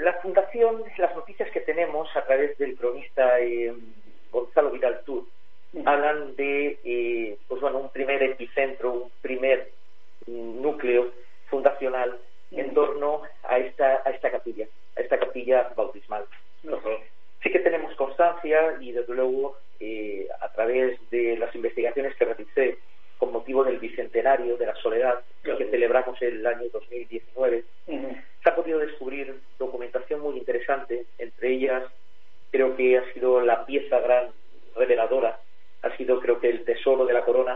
la 0.00 0.12
fundación, 0.14 0.82
las 0.96 1.14
noticias 1.14 1.50
que 1.50 1.60
tenemos 1.60 2.08
a 2.16 2.24
través 2.24 2.56
del 2.58 2.76
cronista 2.76 3.40
eh, 3.40 3.72
Gonzalo 4.30 4.70
Vidal 4.70 5.02
Tour, 5.04 5.24
hablan 5.84 6.36
de 6.36 6.78
eh, 6.84 7.36
pues 7.48 7.60
bueno, 7.60 7.78
un 7.78 7.90
primer 7.90 8.22
epicentro, 8.22 8.92
un 8.92 9.10
primer 9.20 9.70
núcleo 10.26 11.10
fundacional 11.50 12.18
en 12.50 12.72
torno 12.74 13.22
a 13.44 13.58
esta, 13.58 14.02
a 14.04 14.10
esta 14.10 14.30
capilla, 14.30 14.66
a 14.96 15.00
esta 15.00 15.18
capilla 15.18 15.70
bautismal. 15.76 16.24
Sí 17.42 17.50
que 17.50 17.60
tenemos 17.60 17.94
constancia 17.94 18.76
y 18.80 18.92
desde 18.92 19.14
luego 19.14 19.56
eh, 19.80 20.26
a 20.40 20.48
través 20.52 20.98
de 21.10 21.36
las 21.36 21.54
investigaciones 21.54 22.14
que 22.16 22.24
realicé 22.24 22.78
con 23.18 23.32
motivo 23.32 23.64
del 23.64 23.78
bicentenario 23.78 24.56
de 24.56 24.66
la 24.66 24.74
soledad 24.76 25.22
que 25.42 25.70
celebramos 25.70 26.20
el 26.22 26.46
año 26.46 26.68
2019, 26.72 27.64
se 27.86 28.48
ha 28.48 28.54
podido 28.54 28.78
descubrir 28.78 29.40
documentación 29.58 30.20
muy 30.20 30.38
interesante, 30.38 31.04
entre 31.18 31.52
ellas 31.52 31.82
creo 32.50 32.76
que 32.76 32.98
ha 32.98 33.12
sido 33.12 33.40
la 33.40 33.66
pieza 33.66 33.98
gran 34.00 34.28
reveladora, 34.76 35.40
ha 35.82 35.96
sido 35.96 36.20
creo 36.20 36.40
que 36.40 36.48
el 36.48 36.64
tesoro 36.64 37.06
de 37.06 37.12
la 37.12 37.24
corona 37.24 37.47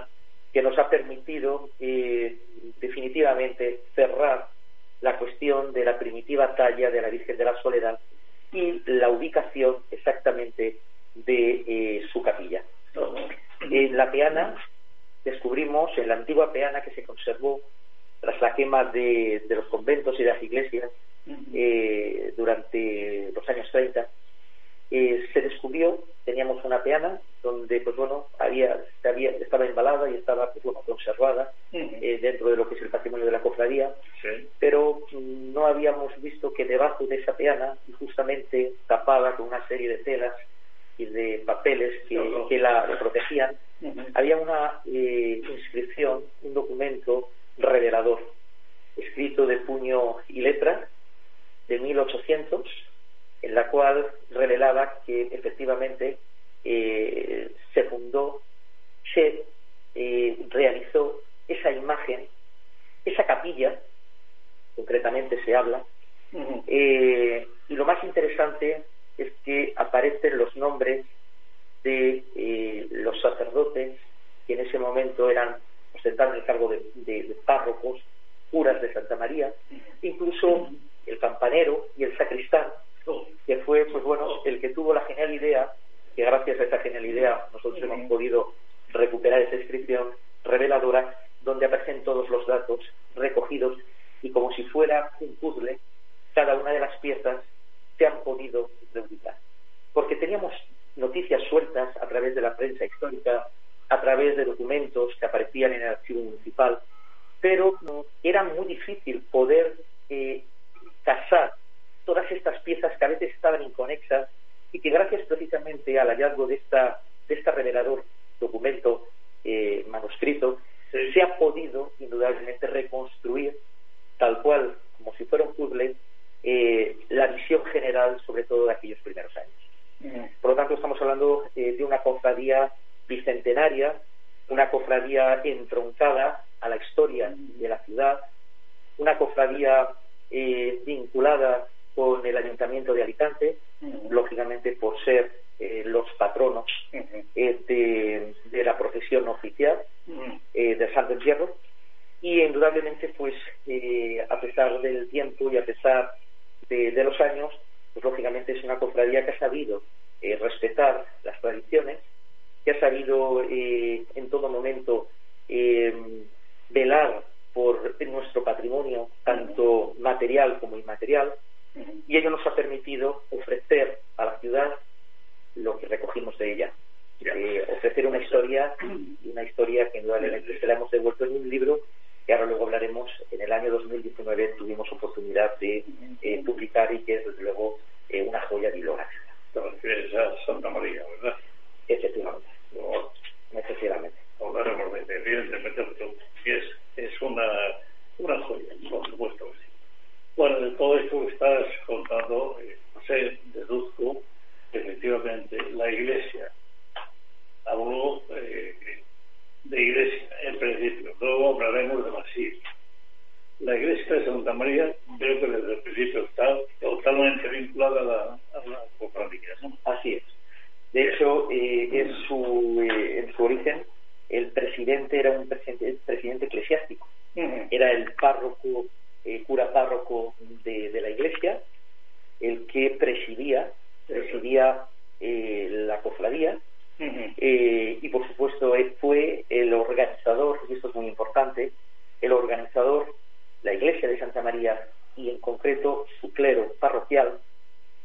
su 246.21 246.33
clero 246.33 246.73
parroquial, 246.81 247.39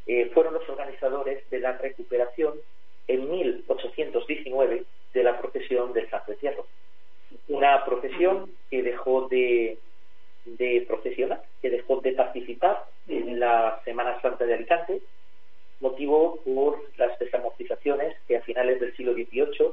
eh, 0.06 0.30
fueron 0.32 0.54
los 0.54 0.68
organizadores 0.68 1.48
de 1.50 1.60
la 1.60 1.72
recuperación 1.78 2.54
en 3.06 3.30
1819 3.30 4.84
de 5.14 5.22
la 5.22 5.38
procesión 5.38 5.92
del 5.92 6.08
Santo 6.10 6.32
Entierro. 6.32 6.66
Una 7.48 7.84
procesión 7.84 8.50
que 8.70 8.82
dejó 8.82 9.28
de, 9.28 9.78
de 10.44 10.84
procesionar, 10.86 11.42
que 11.60 11.70
dejó 11.70 12.00
de 12.00 12.12
participar 12.12 12.84
en 13.06 13.40
la 13.40 13.80
Semana 13.84 14.20
Santa 14.20 14.44
de 14.44 14.54
Alicante, 14.54 15.00
motivo 15.80 16.40
por 16.44 16.82
las 16.96 17.18
desamortizaciones 17.18 18.16
que 18.26 18.36
a 18.36 18.42
finales 18.42 18.80
del 18.80 18.94
siglo 18.96 19.12
XVIII 19.12 19.72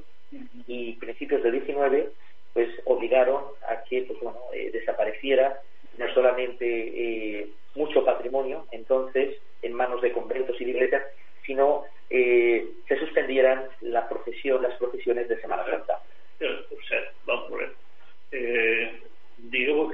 y 0.67 0.93
principios 0.93 1.43
del 1.43 1.63
XIX 1.65 2.09
pues 2.53 2.69
obligaron 2.85 3.43
a 3.67 3.83
que 3.83 4.03
pues, 4.03 4.19
bueno, 4.21 4.39
eh, 4.53 4.71
desapareciera 4.71 5.61
no 5.97 6.13
solamente 6.13 6.65
eh, 6.65 7.47
mucho 7.75 8.03
patrimonio, 8.05 8.65
entonces, 8.71 9.37
en 9.61 9.73
manos 9.73 10.01
de 10.01 10.11
conventos 10.11 10.59
y 10.59 10.65
de 10.65 10.71
iglesias, 10.71 11.03
sino 11.45 11.83
eh, 12.09 12.67
se 12.87 12.99
suspendieran 12.99 13.65
la 13.81 14.07
profesión, 14.07 14.61
las 14.61 14.77
profesiones 14.77 15.27
de 15.29 15.39
Semana 15.41 15.65
Santa. 15.65 16.01
O 16.41 16.87
sea, 16.87 16.99
vamos 17.25 17.51
a 17.51 17.55
ver. 17.55 17.71
Eh, 18.31 18.91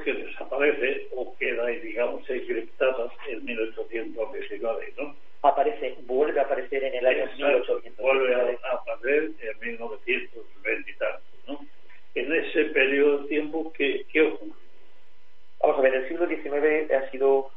que 0.04 0.14
desaparece 0.14 1.08
o 1.16 1.36
queda, 1.38 1.68
digamos, 1.68 2.28
encriptada 2.30 3.12
en 3.28 3.46
1819, 3.46 4.94
¿no? 4.98 5.16
Aparece, 5.44 5.96
vuelve 6.06 6.40
a 6.40 6.44
aparecer 6.44 6.84
en 6.84 6.96
el 6.96 7.06
año 7.06 7.26
1819. 7.36 7.96
Vuelve 7.98 8.36
a 8.36 8.74
aparecer 8.74 9.32
en 9.42 9.60
1920 9.60 10.92
y 10.92 10.96
tal, 10.96 11.20
¿no? 11.48 11.60
En 12.16 12.34
ese 12.34 12.66
periodo 12.66 13.20
de 13.20 13.28
tiempo, 13.28 13.72
¿qué, 13.74 14.06
qué 14.12 14.22
ocurre? 14.22 14.62
vamos 15.62 15.78
a 15.78 15.82
ver, 15.82 15.96
el 15.96 16.08
siglo 16.08 16.28
XIX 16.28 16.92
ha 16.92 17.10
sido, 17.12 17.52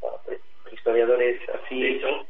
bueno, 0.00 0.18
pues, 0.24 0.40
historiadores 0.72 1.40
así... 1.48 1.80
De 1.80 1.90
hecho, 1.96 2.26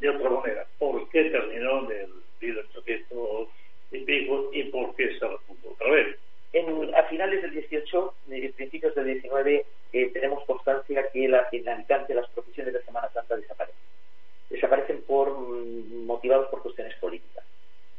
de 0.00 0.10
otra 0.10 0.30
manera, 0.30 0.66
¿por 0.78 1.08
qué 1.10 1.24
terminó 1.24 1.90
en 1.90 2.00
el 2.00 2.10
1800 2.40 3.48
y 3.92 3.98
pico 4.00 4.50
y 4.52 4.64
por 4.64 4.94
qué 4.94 5.18
se 5.18 5.26
repuntó 5.26 5.70
otra 5.70 5.90
vez? 5.90 6.18
En, 6.52 6.94
a 6.94 7.02
finales 7.04 7.42
del 7.42 7.52
18, 7.52 8.14
eh, 8.30 8.52
principios 8.56 8.94
del 8.94 9.06
19, 9.06 9.66
eh, 9.92 10.10
tenemos 10.12 10.44
constancia 10.44 11.08
que 11.12 11.28
la 11.28 11.44
finalidad 11.46 12.06
de 12.06 12.14
las 12.14 12.28
profesiones 12.30 12.72
de 12.72 12.82
Semana 12.82 13.10
Santa 13.12 13.36
desaparecen. 13.36 13.80
Desaparecen 14.50 15.02
por 15.02 15.36
mm, 15.36 16.06
motivados 16.06 16.48
por 16.48 16.62
cuestiones 16.62 16.94
políticas. 16.96 17.44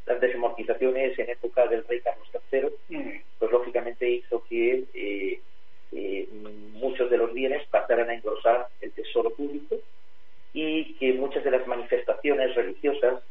Las 0.05 0.21
desamortizaciones 0.21 1.19
en 1.19 1.29
época 1.29 1.67
del 1.67 1.85
rey 1.85 1.99
Carlos 2.01 2.27
III, 2.51 2.97
mm. 2.97 3.21
pues 3.39 3.51
lógicamente 3.51 4.09
hizo 4.09 4.43
que 4.45 4.85
eh, 4.93 5.39
eh, 5.99 6.27
muchos 6.73 7.09
de 7.09 7.17
los 7.17 7.33
bienes 7.33 7.67
pasaran 7.69 8.07
a 8.09 8.13
engrosar 8.13 8.67
el 8.81 8.91
tesoro 8.91 9.31
público 9.31 9.77
y 10.53 10.93
que 10.95 11.13
muchas 11.13 11.43
de 11.43 11.49
las 11.49 11.65
manifestaciones 11.65 12.53
religiosas 12.53 13.23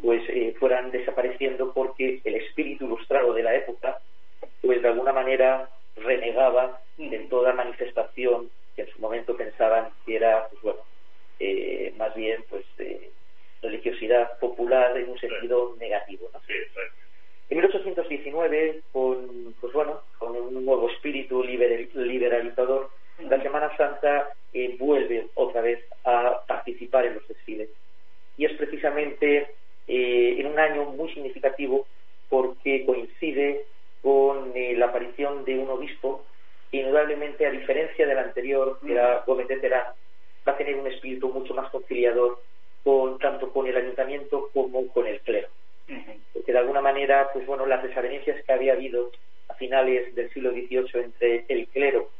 pues 0.00 0.22
eh, 0.28 0.54
fueran 0.60 0.92
desapareciendo 0.92 1.72
porque 1.72 2.20
el 2.22 2.36
espíritu 2.36 2.84
ilustrado 2.84 3.32
de 3.34 3.42
la 3.42 3.56
época 3.56 3.98
pues 4.62 4.80
de 4.80 4.88
alguna 4.88 5.12
manera 5.12 5.68
renegaba 5.96 6.80
de 6.96 7.18
toda 7.30 7.52
manifestación 7.52 8.48
que 8.76 8.82
en 8.82 8.88
su 8.90 9.00
momento 9.00 9.36
pensaban 9.36 9.88
que 10.06 10.14
era 10.14 10.46
pues 10.50 10.62
bueno 10.62 10.80
eh, 11.40 11.92
más 11.96 12.14
bien 12.14 12.44
pues 12.48 12.64
religiosidad 13.60 14.38
popular 14.38 14.96
en 14.96 15.10
un 15.10 15.18
sentido 15.18 15.74
negativo 15.80 16.30
¿no? 16.32 16.40
En 17.50 17.58
1819 17.58 18.80
con 18.92 19.54
pues 19.60 19.72
bueno 19.72 20.00
con 20.18 20.36
un 20.36 20.64
nuevo 20.64 20.88
espíritu 20.88 21.42
liberalizador 21.42 22.90
la 23.20 23.40
Semana 23.42 23.76
Santa 23.76 24.28
eh, 24.52 24.76
vuelve 24.78 25.28
otra 25.34 25.60
vez 25.60 25.84
a 26.04 26.40
participar 26.46 27.06
en 27.06 27.14
los 27.14 27.28
desfiles. 27.28 27.68
Y 28.36 28.44
es 28.44 28.52
precisamente 28.54 29.48
eh, 29.86 30.36
en 30.38 30.46
un 30.46 30.58
año 30.58 30.84
muy 30.86 31.12
significativo 31.12 31.86
porque 32.28 32.84
coincide 32.84 33.66
con 34.02 34.52
eh, 34.54 34.74
la 34.76 34.86
aparición 34.86 35.44
de 35.44 35.58
un 35.58 35.70
obispo 35.70 36.24
que 36.70 36.78
indudablemente 36.78 37.46
a 37.46 37.50
diferencia 37.50 38.06
del 38.06 38.18
anterior 38.18 38.78
que 38.84 38.92
era 38.92 39.22
Gómez 39.26 39.48
de 39.48 39.58
Terán 39.58 39.86
va 40.46 40.52
a 40.52 40.56
tener 40.56 40.74
un 40.74 40.88
espíritu 40.88 41.28
mucho 41.28 41.54
más 41.54 41.70
conciliador 41.70 42.42
con, 42.82 43.18
tanto 43.18 43.52
con 43.52 43.66
el 43.66 43.76
ayuntamiento 43.76 44.50
como 44.52 44.88
con 44.88 45.06
el 45.06 45.20
clero 45.20 45.48
porque 46.32 46.52
de 46.52 46.58
alguna 46.58 46.80
manera 46.80 47.30
pues 47.32 47.46
bueno 47.46 47.66
las 47.66 47.82
desavenencias 47.82 48.42
que 48.44 48.52
había 48.52 48.72
habido 48.72 49.10
a 49.48 49.54
finales 49.54 50.14
del 50.14 50.32
siglo 50.32 50.50
XVIII 50.52 51.04
entre 51.04 51.44
el 51.48 51.66
clero 51.68 52.10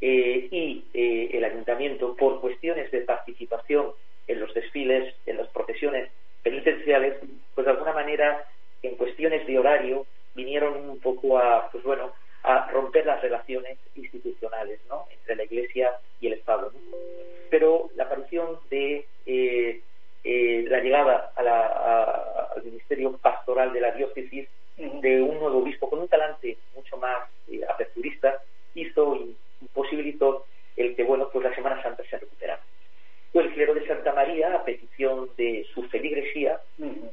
eh, 0.00 0.48
y 0.50 0.84
eh, 0.94 1.30
el 1.32 1.44
ayuntamiento 1.44 2.16
por 2.16 2.40
cuestiones 2.40 2.90
de 2.90 3.00
participación 3.02 3.92
en 4.26 4.40
los 4.40 4.54
desfiles, 4.54 5.14
en 5.26 5.36
las 5.36 5.48
procesiones 5.48 6.10
penitenciales, 6.42 7.16
pues 7.54 7.66
de 7.66 7.72
alguna 7.72 7.92
manera 7.92 8.44
en 8.82 8.96
cuestiones 8.96 9.46
de 9.46 9.58
horario 9.58 10.06
vinieron 10.34 10.88
un 10.88 10.98
poco 11.00 11.38
a, 11.38 11.68
pues 11.70 11.84
bueno, 11.84 12.12
a 12.42 12.70
romper 12.70 13.04
las 13.04 13.20
relaciones 13.20 13.78
institucionales, 13.94 14.80
¿no? 14.88 15.06
Entre 15.10 15.36
la 15.36 15.44
Iglesia 15.44 15.90
y 16.20 16.28
el 16.28 16.34
Estado. 16.34 16.72
Pero 17.50 17.90
la 17.96 18.04
aparición 18.04 18.58
de 18.70 19.04
eh, 19.26 19.82
la 20.24 20.80
llegada 20.80 21.32
al 21.36 22.62
ministerio 22.62 23.16
pastoral 23.18 23.72
de 23.72 23.80
la 23.80 23.92
diócesis 23.92 24.48
de 24.76 25.22
un 25.22 25.38
nuevo 25.38 25.58
obispo 25.58 25.88
con 25.88 26.00
un 26.00 26.08
talante 26.08 26.58
mucho 26.74 26.96
más 26.96 27.28
aperturista 27.68 28.42
hizo 28.74 29.18
posibilitó 29.72 30.46
el 30.76 30.96
que 30.96 31.04
bueno 31.04 31.28
pues 31.30 31.44
la 31.44 31.54
Semana 31.54 31.82
Santa 31.82 32.02
se 32.08 32.18
recuperara. 32.18 32.60
Fue 33.32 33.44
el 33.44 33.52
clero 33.52 33.74
de 33.74 33.86
Santa 33.86 34.12
María, 34.12 34.54
a 34.54 34.64
petición 34.64 35.30
de 35.36 35.64
su 35.72 35.84
feligresía, 35.84 36.60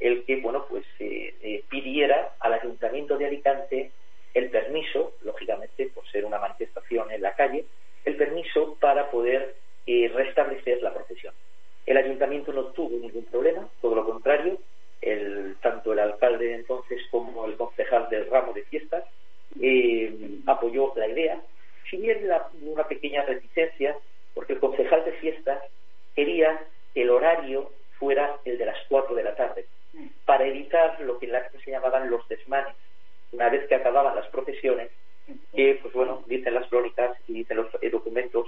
el 0.00 0.24
que 0.24 0.40
bueno 0.40 0.66
pues 0.68 0.84
eh, 0.98 1.34
eh, 1.42 1.64
pidiera 1.68 2.34
al 2.40 2.54
Ayuntamiento 2.54 3.16
de 3.16 3.26
Alicante 3.26 3.90
el 4.34 4.50
permiso, 4.50 5.12
lógicamente 5.22 5.90
por 5.94 6.06
ser 6.08 6.24
una 6.24 6.38
manifestación 6.38 7.10
en 7.12 7.22
la 7.22 7.34
calle, 7.34 7.64
el 8.04 8.16
permiso 8.16 8.76
para 8.80 9.10
poder 9.10 9.54
eh, 9.86 10.10
restablecer 10.14 10.82
la 10.82 10.92
procesión. 10.92 11.34
El 11.88 11.96
ayuntamiento 11.96 12.52
no 12.52 12.64
tuvo 12.66 12.98
ningún 12.98 13.24
problema, 13.24 13.66
todo 13.80 13.94
lo 13.94 14.04
contrario, 14.04 14.58
tanto 15.62 15.94
el 15.94 15.98
alcalde 16.00 16.48
de 16.48 16.54
entonces 16.56 17.00
como 17.10 17.46
el 17.46 17.56
concejal 17.56 18.10
del 18.10 18.28
ramo 18.28 18.52
de 18.52 18.62
fiestas 18.64 19.04
apoyó 20.46 20.92
la 20.96 21.08
idea. 21.08 21.40
Si 21.88 21.96
bien 21.96 22.28
una 22.60 22.86
pequeña 22.86 23.22
reticencia, 23.22 23.96
porque 24.34 24.52
el 24.52 24.60
concejal 24.60 25.02
de 25.06 25.12
fiestas 25.12 25.62
quería 26.14 26.60
que 26.92 27.00
el 27.00 27.08
horario 27.08 27.72
fuera 27.98 28.36
el 28.44 28.58
de 28.58 28.66
las 28.66 28.76
4 28.90 29.14
de 29.14 29.22
la 29.22 29.34
tarde, 29.34 29.64
para 30.26 30.46
evitar 30.46 31.00
lo 31.00 31.18
que 31.18 31.24
en 31.24 31.32
la 31.32 31.48
se 31.48 31.70
llamaban 31.70 32.10
los 32.10 32.28
desmanes, 32.28 32.74
una 33.32 33.48
vez 33.48 33.66
que 33.66 33.76
acababan 33.76 34.14
las 34.14 34.26
procesiones, 34.26 34.90
que, 35.54 35.78
pues 35.80 35.94
bueno, 35.94 36.22
dicen 36.26 36.52
las 36.52 36.68
crónicas 36.68 37.16
y 37.26 37.32
dicen 37.32 37.56
los 37.56 37.68
documentos 37.90 38.46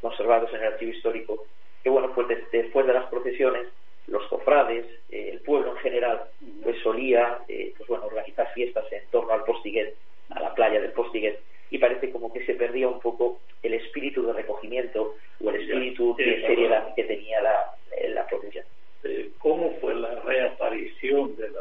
conservados 0.00 0.48
en 0.54 0.62
el 0.62 0.72
archivo 0.72 0.92
histórico, 0.92 1.44
que 1.82 1.90
bueno, 1.90 2.12
pues 2.14 2.28
después 2.50 2.86
de 2.86 2.92
las 2.92 3.06
procesiones, 3.06 3.68
los 4.06 4.26
cofrades, 4.28 4.86
eh, 5.10 5.30
el 5.32 5.40
pueblo 5.40 5.72
en 5.72 5.78
general, 5.78 6.24
pues 6.62 6.78
solía, 6.82 7.40
eh, 7.48 7.74
pues 7.76 7.88
bueno, 7.88 8.06
organizar 8.06 8.52
fiestas 8.54 8.90
en 8.92 9.02
torno 9.10 9.32
al 9.32 9.44
Postiguet, 9.44 9.94
a 10.30 10.40
la 10.40 10.54
playa 10.54 10.80
del 10.80 10.92
Postiguet, 10.92 11.40
y 11.70 11.78
parece 11.78 12.10
como 12.10 12.32
que 12.32 12.44
se 12.46 12.54
perdía 12.54 12.88
un 12.88 13.00
poco 13.00 13.40
el 13.62 13.74
espíritu 13.74 14.24
de 14.26 14.32
recogimiento 14.32 15.16
o 15.42 15.50
el 15.50 15.56
espíritu 15.56 16.16
de 16.16 16.40
seriedad 16.42 16.94
que 16.94 17.04
tenía 17.04 17.40
la, 17.42 17.74
la 18.08 18.26
profesión. 18.26 18.64
Eh, 19.04 19.30
¿Cómo 19.38 19.74
fue 19.80 19.94
la 19.94 20.20
reaparición 20.20 21.36
de 21.36 21.50
la 21.50 21.60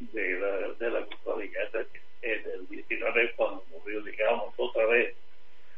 de 0.00 0.38
la, 0.38 0.72
de 0.78 0.90
la 0.90 1.06
en 2.22 2.50
el 2.50 2.68
19 2.68 3.32
cuando 3.36 3.64
murió, 3.70 4.02
digamos, 4.02 4.54
otra 4.56 4.86
vez 4.86 5.14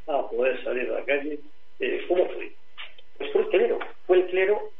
a 0.06 0.28
poder 0.28 0.62
salir 0.62 0.90
a 0.90 1.00
la 1.00 1.04
calle? 1.04 1.40
Clero 4.36 4.75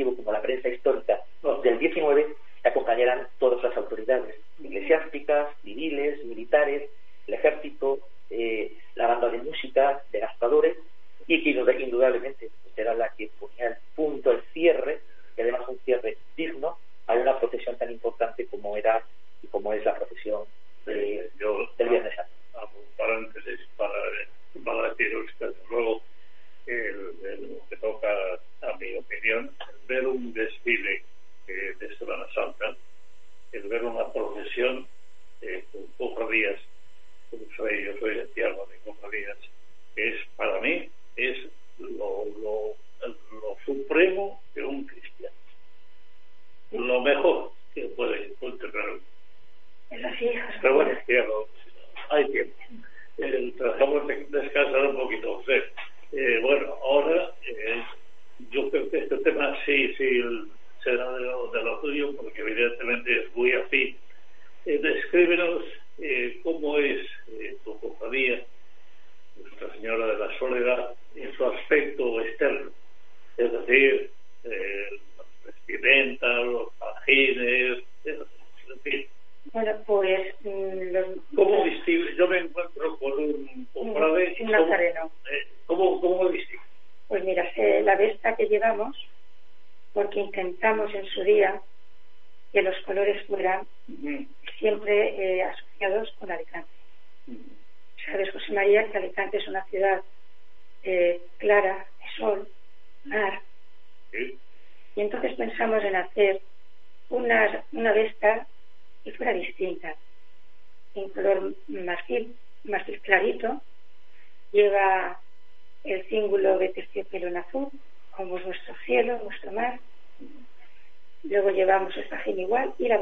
archivo 0.00 0.16
como 0.16 0.32
la 0.32 0.39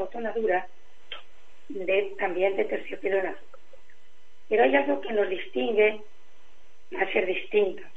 botonadura 0.09 0.67
de, 1.69 2.15
también 2.17 2.55
de 2.57 2.65
terciopelo 2.65 3.19
en 3.19 3.27
azul. 3.27 3.47
Pero 4.49 4.63
hay 4.63 4.75
algo 4.75 5.01
que 5.01 5.13
nos 5.13 5.29
distingue 5.29 6.01
a 6.99 7.11
ser 7.11 7.25
distintos. 7.27 7.91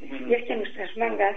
Y 0.00 0.32
es 0.32 0.44
que 0.44 0.54
nuestras 0.54 0.96
mangas, 0.96 1.36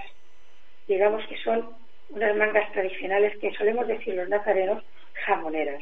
digamos 0.88 1.26
que 1.28 1.38
son 1.38 1.76
unas 2.10 2.36
mangas 2.36 2.72
tradicionales 2.74 3.36
que 3.40 3.52
solemos 3.54 3.88
decir 3.88 4.14
los 4.14 4.30
nazarenos 4.30 4.84
jamoneras. 5.26 5.82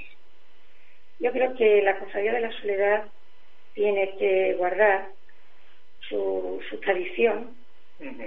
Yo 1.20 1.32
creo 1.34 1.54
que 1.56 1.82
la 1.82 2.00
Cofradía 2.00 2.32
de 2.32 2.40
la 2.40 2.52
Soledad 2.62 3.06
tiene 3.74 4.16
que 4.18 4.54
guardar 4.54 5.10
su, 6.08 6.62
su 6.70 6.80
tradición, 6.80 7.58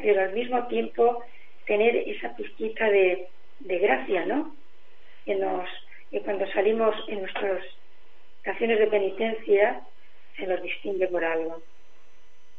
pero 0.02 0.20
al 0.20 0.34
mismo 0.34 0.66
tiempo 0.66 1.24
tener 1.66 1.96
esa 1.96 2.36
pizquita 2.36 2.90
de, 2.90 3.28
de 3.60 3.78
gracia, 3.78 4.26
¿no? 4.26 4.54
Que, 5.24 5.36
nos, 5.36 5.66
que 6.12 6.20
cuando 6.20 6.46
salimos 6.48 6.94
en 7.08 7.22
nuestras 7.22 7.64
canciones 8.42 8.78
de 8.78 8.86
penitencia 8.86 9.80
se 10.36 10.46
nos 10.46 10.62
distingue 10.62 11.08
por 11.08 11.24
algo. 11.24 11.62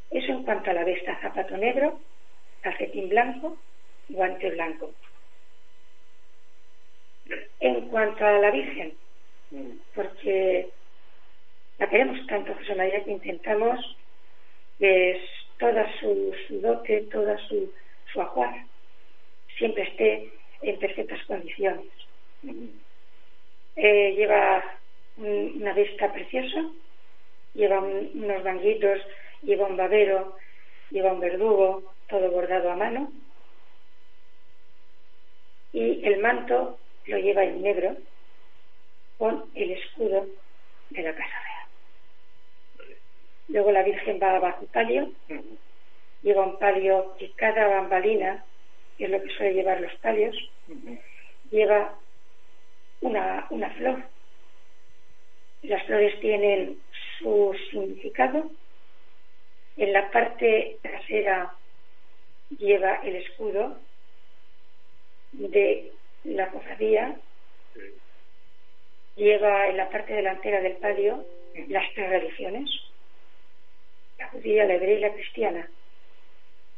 Eso 0.10 0.32
en 0.32 0.44
cuanto 0.44 0.72
a 0.72 0.74
la 0.74 0.84
vesta, 0.84 1.20
zapato 1.22 1.56
negro, 1.58 2.00
calcetín 2.62 3.10
blanco, 3.10 3.58
guante 4.10 4.50
blanco. 4.50 4.92
En 7.60 7.90
cuanto 7.90 8.26
a 8.26 8.32
la 8.40 8.52
Virgen, 8.52 8.94
porque 9.94 10.70
la 11.78 11.90
queremos 11.90 12.26
tanto, 12.28 12.56
José 12.56 12.76
María, 12.76 13.04
que 13.04 13.12
intentamos 13.12 13.98
que 14.80 15.12
es 15.12 15.22
toda 15.60 15.88
su, 16.00 16.36
su 16.48 16.60
dote, 16.60 17.02
toda 17.12 17.38
su, 17.48 17.72
su 18.12 18.22
ajuar, 18.22 18.66
siempre 19.58 19.84
esté 19.84 20.32
en 20.64 20.80
perfectas 20.80 21.24
condiciones. 21.26 21.86
Eh, 23.76 24.14
lleva 24.16 24.64
un- 25.18 25.62
una 25.62 25.74
vesta 25.74 26.12
preciosa, 26.14 26.64
lleva 27.54 27.80
un- 27.80 28.12
unos 28.14 28.44
manguitos, 28.44 29.02
lleva 29.42 29.68
un 29.68 29.78
babero, 29.78 30.36
lleva 30.92 31.14
un 31.14 31.20
verdugo, 31.20 31.96
todo 32.08 32.30
bordado 32.32 32.70
a 32.72 32.76
mano, 32.76 33.12
y 35.72 36.06
el 36.06 36.20
manto 36.20 36.80
lo 37.06 37.18
lleva 37.18 37.44
en 37.44 37.62
negro 37.62 37.98
con 39.18 39.50
el 39.56 39.72
escudo 39.72 40.28
de 40.90 41.02
la 41.02 41.16
Casa 41.16 41.30
Real. 41.30 41.70
Luego 43.48 43.72
la 43.72 43.84
Virgen 43.84 44.20
va 44.22 44.40
bajo 44.40 44.66
palio, 44.68 45.12
lleva 46.22 46.46
un 46.46 46.60
palio 46.60 47.16
que 47.18 47.32
cada 47.34 47.68
bambalina, 47.68 48.46
que 48.98 49.06
es 49.06 49.10
lo 49.10 49.22
que 49.22 49.30
suele 49.30 49.54
llevar 49.56 49.82
los 49.82 49.94
palios, 49.96 50.36
lleva 51.50 51.98
una, 53.04 53.48
una 53.50 53.70
flor. 53.72 54.04
Las 55.62 55.84
flores 55.84 56.20
tienen 56.20 56.80
su 57.20 57.56
significado. 57.70 58.50
En 59.78 59.94
la 59.94 60.10
parte 60.12 60.78
trasera 60.82 61.54
lleva 62.58 62.96
el 63.04 63.16
escudo 63.18 63.80
de 65.34 65.92
la 66.24 66.50
cofradía, 66.50 67.18
lleva 69.16 69.68
en 69.68 69.78
la 69.78 69.90
parte 69.90 70.14
delantera 70.14 70.62
del 70.62 70.78
palio 70.78 71.26
las 71.68 71.92
tres 71.94 72.10
religiones, 72.10 72.70
la 74.20 74.28
judía, 74.30 74.66
la 74.66 74.76
hebrea 74.76 74.98
y 74.98 75.02
la 75.02 75.14
cristiana. 75.14 75.70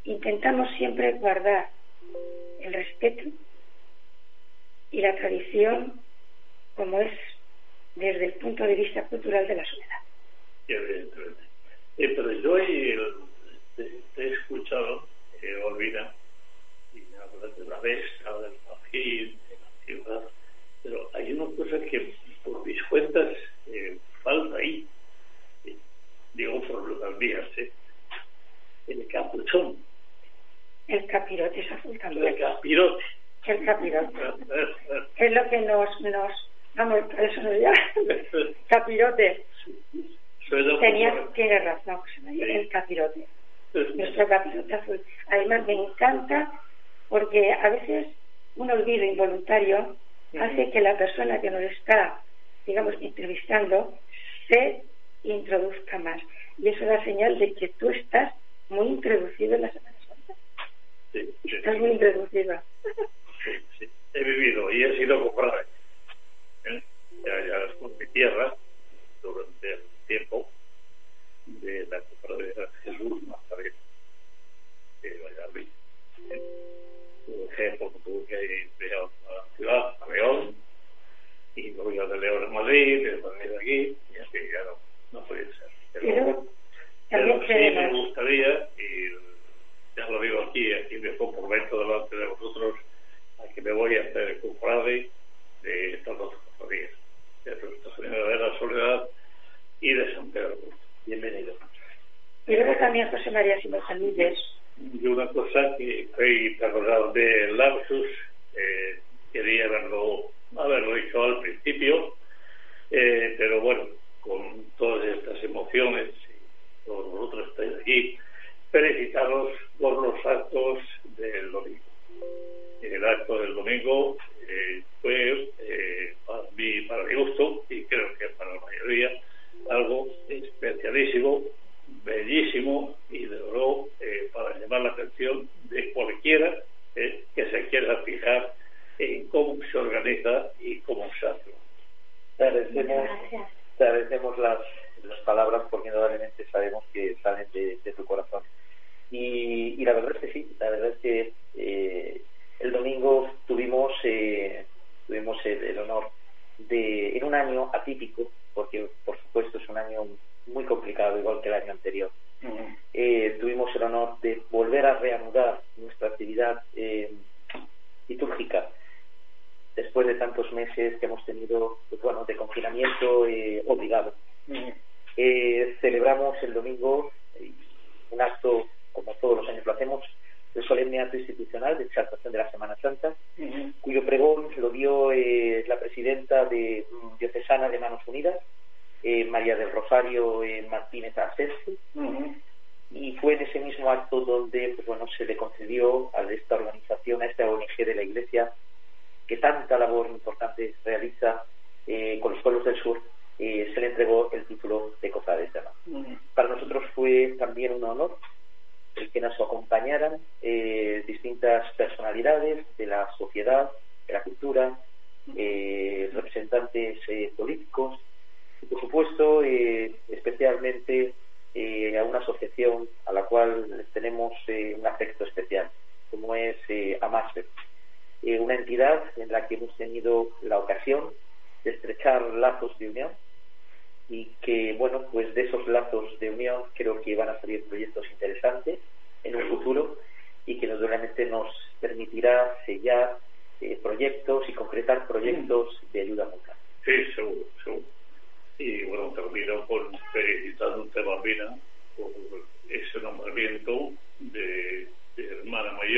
Intentamos 0.05 0.69
siempre 0.77 1.13
guardar 1.13 1.69
el 2.61 2.73
respeto 2.73 3.23
y 4.91 5.01
la 5.01 5.15
tradición 5.15 6.04
como 6.75 6.99
es 6.99 7.11
desde 7.95 8.25
el 8.25 8.33
punto 8.33 8.63
de 8.63 8.75
vista 8.75 9.03
cultural 9.03 9.47
de 9.47 9.55
la 9.55 9.65
sociedad. 9.65 9.94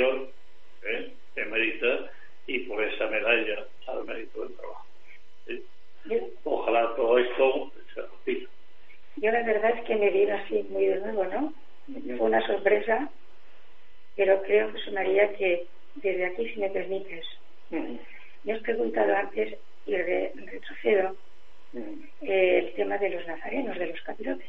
Mayor, 0.08 0.30
¿eh? 0.84 1.14
emerita, 1.36 2.12
y 2.48 2.60
por 2.60 2.84
esa 2.84 3.08
medalla 3.08 3.66
al 3.88 4.06
mérito 4.06 4.42
del 4.42 4.56
trabajo. 4.56 4.86
Ojalá 6.44 6.96
todo 6.96 7.18
esto 7.18 7.72
se 7.94 8.02
repita. 8.02 8.50
Yo 9.18 9.32
la 9.32 9.44
verdad 9.44 9.78
es 9.78 9.86
que 9.86 9.96
me 9.96 10.10
vino 10.10 10.36
así 10.36 10.66
muy 10.70 10.86
de 10.86 11.00
nuevo, 11.00 11.26
¿no? 11.26 11.54
Fue 12.18 12.28
una 12.28 12.46
sorpresa, 12.46 13.10
pero 14.16 14.42
creo, 14.44 14.72
José 14.72 14.92
María, 14.92 15.34
que 15.36 15.66
desde 15.96 16.26
aquí, 16.26 16.50
si 16.50 16.60
me 16.60 16.70
permites, 16.70 17.26
me 17.70 18.54
has 18.54 18.62
preguntado 18.62 19.16
antes, 19.16 19.58
y 19.86 19.96
retrocedo, 19.96 21.16
el 22.22 22.74
tema 22.74 22.98
de 22.98 23.10
los 23.10 23.28
nazarenos, 23.28 23.78
de 23.78 23.88
los 23.88 24.02
capirotes. 24.02 24.48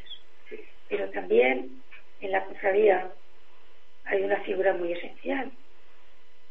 Pero 0.88 1.10
también 1.10 1.82
en 2.20 2.32
la 2.32 2.44
cofradía 2.44 3.10
hay 4.08 4.22
una 4.22 4.40
figura 4.40 4.72
muy 4.72 4.92
esencial, 4.92 5.50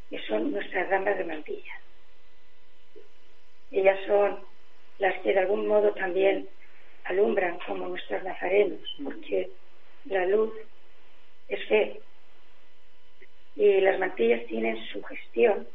que 0.09 0.19
son 0.27 0.51
nuestras 0.51 0.89
damas 0.89 1.17
de 1.17 1.23
mantilla. 1.25 1.73
Ellas 3.71 3.99
son 4.05 4.39
las 4.99 5.19
que 5.21 5.33
de 5.33 5.39
algún 5.39 5.67
modo 5.67 5.91
también 5.93 6.47
alumbran 7.05 7.57
como 7.65 7.87
nuestros 7.87 8.23
nazarenos, 8.23 8.79
porque 9.03 9.49
la 10.05 10.25
luz 10.27 10.53
es 11.47 11.67
fe. 11.67 11.99
Y 13.55 13.81
las 13.81 13.99
mantillas 13.99 14.45
tienen 14.45 14.77
su 14.91 15.01
gestión, 15.03 15.67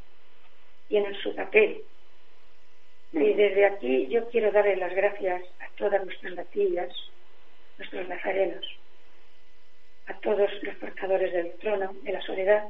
tienen 0.89 1.15
su 1.17 1.35
papel. 1.35 1.83
Y 3.13 3.33
desde 3.35 3.67
aquí 3.67 4.07
yo 4.07 4.29
quiero 4.31 4.53
darle 4.53 4.77
las 4.77 4.95
gracias 4.95 5.43
a 5.61 5.69
todas 5.77 6.05
nuestras 6.05 6.35
mantillas, 6.35 6.95
nuestros 7.77 8.09
nazarenos, 8.09 8.65
a 10.07 10.15
todos 10.15 10.51
los 10.63 10.75
portadores 10.77 11.33
del 11.33 11.53
trono, 11.55 11.93
de 12.03 12.13
la 12.13 12.21
soledad, 12.23 12.65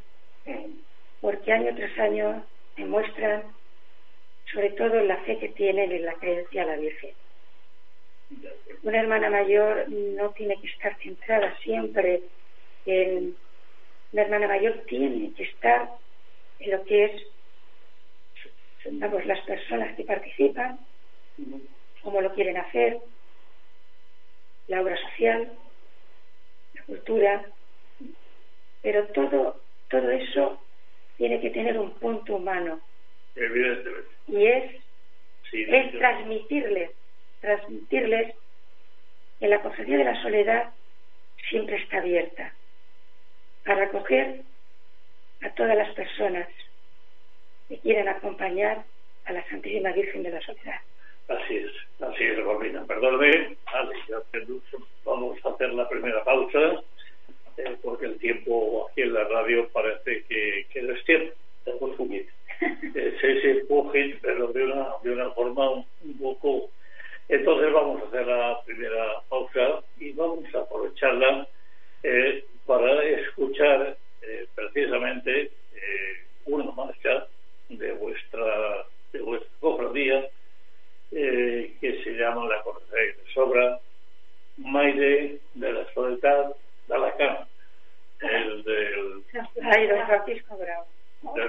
porque 1.21 1.53
año 1.53 1.75
tras 1.75 1.99
año 1.99 2.45
demuestran 2.77 3.45
sobre 4.53 4.71
todo 4.71 5.01
la 5.03 5.17
fe 5.19 5.39
que 5.39 5.49
tienen 5.51 5.93
en 5.93 6.05
la 6.05 6.15
creencia 6.15 6.63
a 6.63 6.67
la 6.67 6.77
Virgen. 6.77 7.11
Una 8.83 9.01
hermana 9.01 9.31
mayor 9.31 9.89
no 9.89 10.31
tiene 10.31 10.61
que 10.61 10.67
estar 10.67 10.97
centrada 10.99 11.57
siempre 11.63 12.23
en... 12.87 13.37
Una 14.13 14.23
hermana 14.23 14.49
mayor 14.49 14.83
tiene 14.87 15.33
que 15.33 15.45
estar 15.45 15.89
en 16.59 16.71
lo 16.71 16.85
que 16.85 17.05
es, 17.05 17.23
vamos, 18.91 19.25
las 19.25 19.41
personas 19.41 19.97
que 19.97 20.05
participan, 20.05 20.79
cómo 22.03 22.21
lo 22.21 22.35
quieren 22.35 22.59
hacer, 22.59 22.99
la 24.69 24.83
obra 24.83 24.97
social, 24.97 25.51
la 26.83 26.87
cultura, 26.87 27.45
pero 28.83 29.07
todo, 29.09 29.61
todo 29.89 30.11
eso 30.11 30.63
tiene 31.17 31.41
que 31.41 31.51
tener 31.51 31.79
un 31.79 31.93
punto 31.95 32.37
humano. 32.37 32.81
Y 34.29 34.47
es, 34.47 34.73
es 35.53 35.93
transmitirles, 35.93 36.91
transmitirles 37.41 38.35
que 39.39 39.49
la 39.49 39.61
cofradía 39.63 39.99
de 39.99 40.05
la 40.05 40.23
soledad 40.23 40.71
siempre 41.49 41.77
está 41.77 41.99
abierta 41.99 42.55
para 43.65 43.85
acoger 43.85 44.43
a 45.43 45.51
todas 45.51 45.77
las 45.77 45.93
personas 45.95 46.49
que 47.69 47.79
quieran 47.79 48.09
acompañar 48.09 48.85
a 49.25 49.33
la 49.33 49.49
Santísima 49.49 49.93
Virgen 49.93 50.23
de 50.23 50.31
la 50.31 50.41
Soledad. 50.41 50.81
Así 51.33 51.57
es, 51.57 51.73
así 52.01 52.25
es, 52.25 52.39
Romina. 52.43 52.85
Perdónme, 52.85 53.57
vamos 55.05 55.39
a 55.45 55.49
hacer 55.49 55.73
la 55.73 55.89
primera 55.89 56.23
pausa 56.25 56.83
eh, 57.57 57.77
porque 57.83 58.07
el 58.07 58.19
tiempo 58.19 58.89
aquí 58.91 59.03
en 59.03 59.15
la 59.15 59.25
radio 59.25 59.69
parece 59.69 60.25
que, 60.25 60.67
que 60.71 60.83
no 60.83 60.93
es 60.93 61.05
tiempo, 61.05 61.35
tenemos 61.65 61.97
fugir. 61.97 62.29
se 63.21 63.41
se 63.41 63.67
pero 64.21 64.49
de 64.49 64.65
una, 64.65 64.89
de 65.03 65.11
una 65.11 65.31
forma 65.31 65.71
un, 65.71 66.19
poco. 66.21 66.71
Entonces 67.29 67.73
vamos 67.73 68.03
a 68.03 68.07
hacer 68.07 68.27
la 68.27 68.61
primera 68.65 69.23
pausa 69.29 69.83
y 69.99 70.13
vamos 70.13 70.45
a 70.55 70.59
aprovecharla 70.59 71.49
eh, 72.03 72.45
para 72.67 73.05
escuchar 73.05 73.97
eh, 74.23 74.47
precisamente 74.55 75.51
eh, 75.75 76.25
una 76.45 76.71
marcha 76.73 77.27
de 77.69 77.93
vuestra 77.93 78.85
de 79.13 79.21
vuestra 79.21 79.51
cofradía 79.61 80.29
que 81.81 82.03
se 82.05 82.11
llama 82.11 82.47
La 82.47 82.63
Corte 82.63 82.95
de 82.95 83.17
Sobra, 83.33 83.79
Maire 84.59 85.39
de 85.55 85.73
la 85.73 85.93
Soledad 85.93 86.55
de 86.89 86.95
Alacant, 86.95 87.49
el 88.21 88.63
del... 88.65 89.23
Ay, 89.63 89.87
don 89.89 90.07
Francisco 90.07 90.57
Grau. 90.59 90.85
¿no? 91.23 91.35
De, 91.35 91.43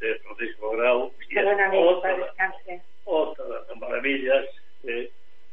de 0.00 0.14
Francisco 0.20 0.70
Grau. 0.72 1.12
Y 1.30 1.38
otra, 1.38 2.16
otra 3.04 3.44
de 3.44 3.50
las 3.50 3.76
maravillas 3.76 4.44
eh, 4.84 5.10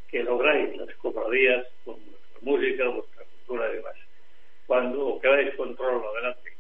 que 0.10 0.24
lográis 0.24 0.76
las 0.78 0.94
cofradías 0.96 1.68
con 1.86 1.96
vuestra 1.96 2.40
música, 2.42 2.88
vuestra 2.90 3.24
cultura 3.26 3.72
y 3.72 3.76
demás. 3.78 3.96
Cuando 4.68 5.20
queráis 5.22 5.56
control, 5.56 6.04
adelante. 6.16 6.52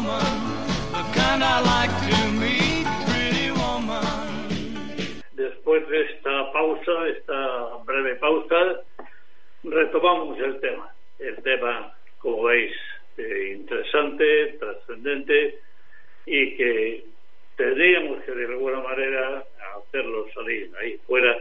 Después 5.33 5.87
de 5.87 6.01
esta 6.01 6.51
pausa, 6.51 6.91
esta 7.15 7.77
breve 7.85 8.15
pausa, 8.15 8.55
retomamos 9.63 10.39
el 10.39 10.59
tema 10.59 10.94
el 11.19 11.35
tema, 11.43 11.95
como 12.19 12.43
veis, 12.43 12.75
eh, 13.17 13.55
interesante, 13.57 14.57
trascendente 14.59 15.59
y 16.25 16.55
que 16.57 17.05
tendríamos 17.55 18.23
que 18.23 18.31
de 18.33 18.45
alguna 18.45 18.81
manera 18.81 19.43
hacerlo 19.77 20.27
salir 20.33 20.71
ahí 20.79 20.97
fuera, 21.07 21.37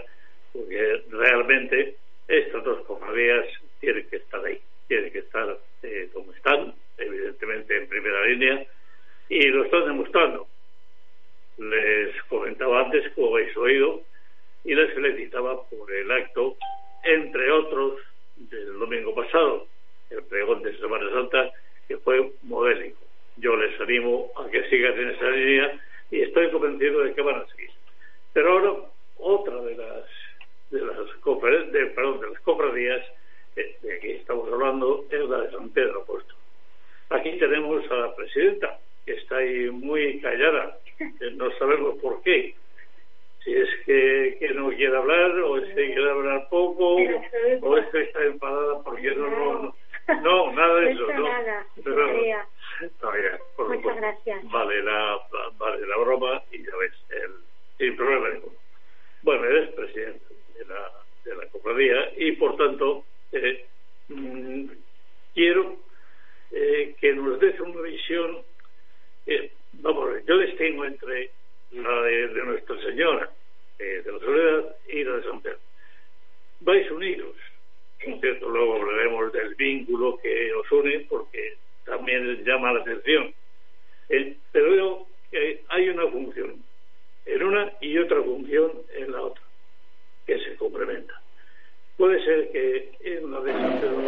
porque 0.53 1.03
realmente 1.11 1.97
estas 2.29 2.63
dos 2.65 2.85
cofradías 2.87 3.47
tienen 3.81 4.09
que 4.09 4.17
estar 4.17 4.45
ahí, 4.45 4.61
tienen 4.87 5.11
que 5.11 5.19
estar 5.19 5.59
eh, 5.83 6.09
como 6.13 6.33
están, 6.33 6.75
evidentemente 6.99 7.77
en 7.77 7.89
primera 7.89 8.25
línea, 8.27 8.67
y 9.29 9.47
lo 9.49 9.65
están 9.65 9.87
demostrando. 9.87 10.47
Les 11.59 12.15
comentaba 12.29 12.83
antes, 12.83 13.13
como 13.15 13.37
habéis 13.37 13.57
oído, 13.57 14.03
y 14.65 14.75
les 14.75 14.95
felicitaba 14.95 15.69
por 15.69 15.93
el 15.93 16.11
acto, 16.11 16.57
entre 17.05 17.51
otros, 17.51 18.01
del 18.37 18.79
domingo 18.79 19.15
pasado, 19.15 19.67
el 20.11 20.23
pregón 20.25 20.63
de 20.63 20.77
Semana 20.79 21.11
Santa, 21.11 21.51
que 21.89 21.99
fue 21.99 22.33
modélico. 22.43 22.99
Yo 23.37 23.57
les 23.57 23.79
animo 23.81 24.31
a 24.37 24.49
que 24.49 24.69
sigan 24.69 24.99
en 24.99 25.11
esa 25.11 25.31
línea 25.31 25.81
y 26.11 26.23
estoy 26.23 26.51
convencido 26.51 27.03
de 27.03 27.15
que 27.15 27.23
van 27.23 27.41
a 27.41 27.47
seguir. 27.47 27.71
Pero 28.33 28.53
ahora, 28.53 28.75
otra 29.19 29.61
de 29.63 29.77
las 29.77 30.05
de 30.71 30.81
las 30.81 31.73
de, 31.73 31.87
perdón, 31.87 32.21
de 32.21 32.31
las 32.31 32.41
cofradías 32.41 33.03
de, 33.55 34.17
estamos 34.17 34.53
hablando 34.53 35.05
es 35.11 35.21
la 35.29 35.43
de 35.43 35.51
San 35.51 35.71
Pedro 35.71 36.03
Apóstol. 36.03 36.37
Aquí 37.11 37.39
tenemos 37.39 37.89
a 37.91 37.95
la 37.95 38.17
presidenta, 38.17 38.81
que 39.07 39.13
está 39.13 39.37
ahí 39.37 39.71
muy 39.71 40.21
callada, 40.21 40.79
no 41.35 41.51
sabemos 41.59 41.99
por 42.01 42.23
qué. 42.23 42.55
Si 43.45 43.55
es 43.55 43.69
que, 43.85 44.37
que 44.41 44.55
no 44.55 44.71
quiere 44.71 44.97
hablar, 44.97 45.31
o 45.33 45.59
es 45.59 45.69
que 45.75 45.93
quiere 45.93 46.11
hablar 46.11 46.49
poco, 46.49 46.97
o 46.97 47.77
es 47.77 47.87
que 47.89 48.01
está 48.01 48.25
enfadada 48.25 48.83
porque 48.83 49.15
no, 49.15 49.29
no, 49.29 49.75
no, 50.23 50.53
nada 50.53 50.81
de 50.81 50.93
eso. 50.93 51.07
No, 51.13 51.29
nada, 51.29 51.67
Muchas 53.59 53.97
gracias. 53.97 54.51
Vale 54.51 54.83
la, 54.83 55.21
vale 55.59 55.87
la 55.87 55.97
broma 55.99 56.43
y 56.51 56.65
ya 56.65 56.77
ves, 56.77 56.93
el, 57.11 57.33
sin 57.79 57.97
problema 57.97 58.31
ninguno. 58.31 58.57
Bueno, 59.23 59.45
eres 59.45 59.71
presidente 59.75 60.35
de 60.59 60.65
la, 60.65 60.91
de 61.25 61.37
la 61.37 61.47
cofradía 61.49 62.13
y 62.17 62.33
por 62.33 62.57
tanto 62.57 63.05
eh, 63.33 63.67
mm, 64.09 64.67
quiero 65.35 65.77
eh, 66.51 66.95
que 67.01 67.15
nos 67.15 67.41
des 67.41 67.59
una 67.61 67.81
visión, 67.83 68.39
eh, 69.27 69.53
vamos, 69.75 70.11
yo 70.27 70.39
distingo 70.39 70.85
entre 70.85 71.31
la 71.75 72.03
de, 72.03 72.45
Nuestra 72.45 72.81
Señora, 72.83 73.31
de 73.79 74.13
la 74.13 74.19
Soledad, 74.19 74.77
y 74.89 75.05
la 75.05 75.17
de 75.17 75.23
San 75.25 75.41
Pedro. 75.41 75.59
Vais 76.61 76.91
unidos, 76.91 77.37
cierto, 78.21 78.49
luego 78.49 78.77
hablaremos 78.77 79.33
del 79.33 79.55
vínculo 79.55 80.19
que 80.19 80.53
os 80.55 80.71
une, 80.73 81.01
porque 81.09 81.57
también 81.85 82.45
llama 82.45 82.73
la 82.73 82.81
atención. 82.81 83.35
pero 84.53 84.71
veo 84.71 85.07
que 85.31 85.63
hay 85.69 85.89
una 85.89 86.07
función 86.09 86.63
en 87.27 87.43
una 87.43 87.73
y 87.81 87.99
otra 87.99 88.23
función 88.23 88.73
en 88.97 89.13
la 89.13 89.23
otra, 89.23 89.43
que 90.27 90.39
se 90.39 90.57
complementa. 90.57 91.21
Puede 91.97 92.23
ser 92.25 92.51
que 92.51 92.93
en 93.01 93.31
la 93.31 93.41
de 93.41 93.53
San 93.53 93.81
Pedro 93.81 94.01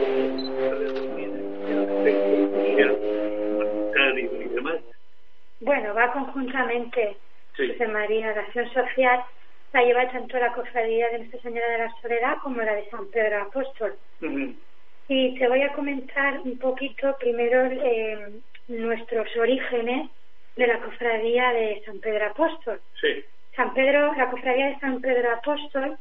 y 4.18 4.48
demás. 4.48 4.80
Bueno, 5.60 5.94
va 5.94 6.12
conjuntamente, 6.12 7.16
José 7.56 7.88
María, 7.88 8.34
la 8.34 8.42
acción 8.42 8.72
social 8.72 9.24
la 9.72 9.82
lleva 9.82 10.10
tanto 10.10 10.38
la 10.38 10.52
cofradía 10.52 11.10
de 11.10 11.18
Nuestra 11.18 11.40
Señora 11.42 11.68
de 11.68 11.78
la 11.78 11.94
Soledad 12.00 12.38
como 12.42 12.62
la 12.62 12.74
de 12.74 12.88
San 12.88 13.10
Pedro 13.10 13.42
Apóstol. 13.42 13.94
Y 15.08 15.38
te 15.38 15.48
voy 15.48 15.62
a 15.62 15.72
comentar 15.72 16.40
un 16.40 16.58
poquito 16.58 17.16
primero 17.18 17.66
eh, 17.66 18.40
nuestros 18.68 19.28
orígenes 19.36 20.10
de 20.56 20.66
la 20.66 20.78
cofradía 20.80 21.52
de 21.52 21.82
San 21.84 22.00
Pedro 22.00 22.26
Apóstol. 22.26 22.80
Sí. 23.00 23.24
San 23.54 23.72
Pedro, 23.74 24.14
la 24.14 24.30
cofradía 24.30 24.68
de 24.68 24.78
San 24.78 25.00
Pedro 25.00 25.32
Apóstol 25.32 25.98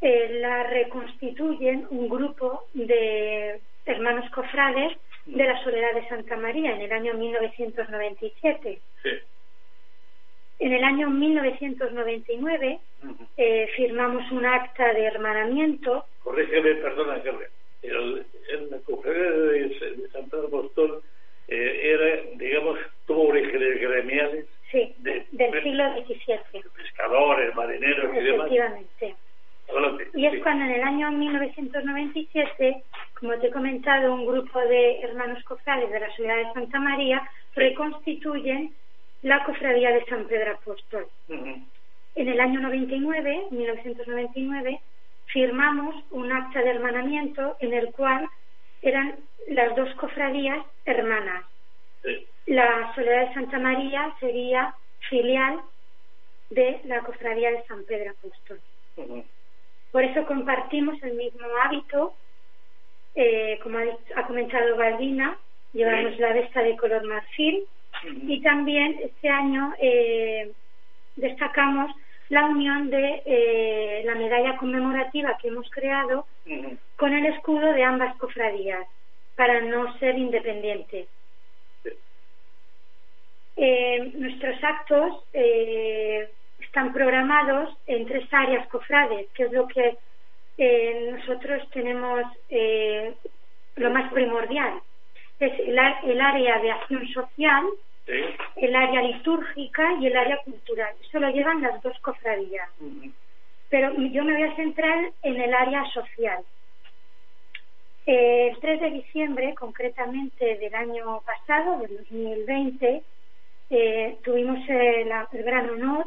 eh, 0.00 0.38
la 0.40 0.64
reconstituyen 0.64 1.86
un 1.90 2.08
grupo 2.08 2.68
de 2.74 3.60
hermanos 3.84 4.30
cofrades 4.30 4.96
de 5.26 5.44
la 5.44 5.62
Soledad 5.64 5.94
de 5.94 6.08
Santa 6.08 6.36
María 6.36 6.72
en 6.74 6.82
el 6.82 6.92
año 6.92 7.14
1997. 7.14 8.78
Sí. 9.02 9.10
En 10.58 10.72
el 10.72 10.84
año 10.84 11.10
1999 11.10 12.78
eh, 13.36 13.68
firmamos 13.76 14.30
un 14.32 14.46
acta 14.46 14.92
de 14.94 15.04
hermanamiento. 15.04 16.04
Corrígeme, 16.22 16.74
perdona, 16.76 17.22
Carmen. 17.22 17.48
El, 17.82 18.26
la 18.70 18.78
cofradía 18.78 19.30
de, 19.30 19.68
de 19.68 20.08
San 20.12 20.28
Pedro 20.30 20.46
Apóstol 20.46 21.02
eh, 21.48 21.80
era, 21.82 22.22
digamos, 22.36 22.78
tuvo 23.06 23.28
orígenes 23.28 23.80
gremiales. 23.80 24.46
Sí, 24.70 24.94
del 24.98 25.24
siglo 25.62 25.84
XVII. 26.06 26.62
Pescadores, 26.76 27.54
marineros 27.54 28.14
y 28.16 28.24
demás. 28.24 28.46
Efectivamente. 28.46 29.14
Y 30.14 30.26
es 30.26 30.42
cuando 30.42 30.64
en 30.64 30.70
el 30.72 30.82
año 30.82 31.10
1997, 31.12 32.82
como 33.18 33.36
te 33.38 33.48
he 33.48 33.50
comentado, 33.50 34.14
un 34.14 34.26
grupo 34.26 34.60
de 34.60 35.00
hermanos 35.00 35.42
cofrades 35.44 35.90
de 35.90 36.00
la 36.00 36.10
ciudad 36.14 36.36
de 36.36 36.52
Santa 36.52 36.80
María 36.80 37.28
reconstituyen 37.54 38.74
la 39.26 39.42
cofradía 39.42 39.90
de 39.90 40.04
San 40.04 40.28
Pedro 40.28 40.52
Apóstol. 40.52 41.08
En 41.28 42.28
el 42.28 42.38
año 42.38 42.60
99, 42.60 43.48
1999, 43.50 44.80
firmamos 45.26 45.96
un 46.12 46.30
acta 46.30 46.62
de 46.62 46.70
hermanamiento 46.70 47.56
en 47.58 47.74
el 47.74 47.90
cual 47.90 48.28
eran 48.82 49.16
las 49.48 49.74
dos 49.74 49.92
cofradías 49.96 50.64
hermanas. 50.84 51.44
La 52.46 52.94
Soledad 52.94 53.26
de 53.28 53.34
Santa 53.34 53.58
María 53.58 54.14
sería 54.20 54.76
filial 55.10 55.60
de 56.50 56.80
la 56.84 57.00
cofradía 57.00 57.50
de 57.50 57.64
San 57.64 57.82
Pedro 57.82 58.12
Apóstol. 58.12 58.60
Por 59.90 60.04
eso 60.04 60.24
compartimos 60.24 61.02
el 61.02 61.14
mismo 61.14 61.48
hábito, 61.64 62.14
eh, 63.16 63.58
como 63.60 63.78
ha, 63.78 64.26
comentado 64.28 64.76
Galdina, 64.76 65.36
llevamos 65.72 66.16
la 66.20 66.32
vesta 66.32 66.62
de 66.62 66.76
color 66.76 67.04
marfil 67.08 67.66
y 68.04 68.40
también 68.42 68.98
este 69.02 69.28
año 69.28 69.74
eh, 69.80 70.52
destacamos 71.16 71.90
la 72.28 72.46
unión 72.46 72.90
de 72.90 73.22
eh, 73.24 74.02
la 74.04 74.14
medalla 74.14 74.56
conmemorativa 74.56 75.36
que 75.40 75.48
hemos 75.48 75.70
creado 75.70 76.26
con 76.96 77.12
el 77.12 77.26
escudo 77.26 77.72
de 77.72 77.84
ambas 77.84 78.16
cofradías 78.16 78.86
para 79.36 79.60
no 79.60 79.96
ser 79.98 80.18
independientes. 80.18 81.08
nuestros 84.14 84.62
actos 84.62 85.24
están 86.76 86.92
programados 86.92 87.74
en 87.86 88.06
tres 88.06 88.28
áreas 88.32 88.66
cofrades, 88.68 89.28
que 89.34 89.44
es 89.44 89.52
lo 89.52 89.66
que 89.68 89.96
eh, 90.58 91.10
nosotros 91.12 91.68
tenemos 91.70 92.24
eh, 92.48 93.14
lo 93.76 93.90
más 93.90 94.12
primordial. 94.12 94.80
Es 95.38 95.52
el, 95.60 95.78
área 95.78 96.58
de 96.60 96.70
acción 96.70 97.06
social, 97.08 97.64
el 98.56 98.74
área 98.74 99.02
litúrgica 99.02 99.92
y 100.00 100.06
el 100.06 100.16
área 100.16 100.38
cultural. 100.38 100.94
Eso 101.06 101.20
lo 101.20 101.30
llevan 101.30 101.60
las 101.60 101.82
dos 101.82 101.98
cofradías. 102.00 102.68
Pero 103.68 103.92
yo 103.94 104.24
me 104.24 104.32
voy 104.32 104.42
a 104.44 104.56
centrar 104.56 105.10
en 105.22 105.40
el 105.40 105.52
área 105.52 105.84
social. 105.92 106.42
el 108.06 108.58
3 108.60 108.80
de 108.80 108.90
diciembre, 108.90 109.54
concretamente 109.54 110.56
del 110.56 110.74
año 110.74 111.20
pasado, 111.22 111.80
del 111.80 111.96
2020, 111.98 113.02
eh, 113.68 114.16
tuvimos 114.22 114.60
el 114.68 115.42
gran 115.42 115.68
honor 115.70 116.06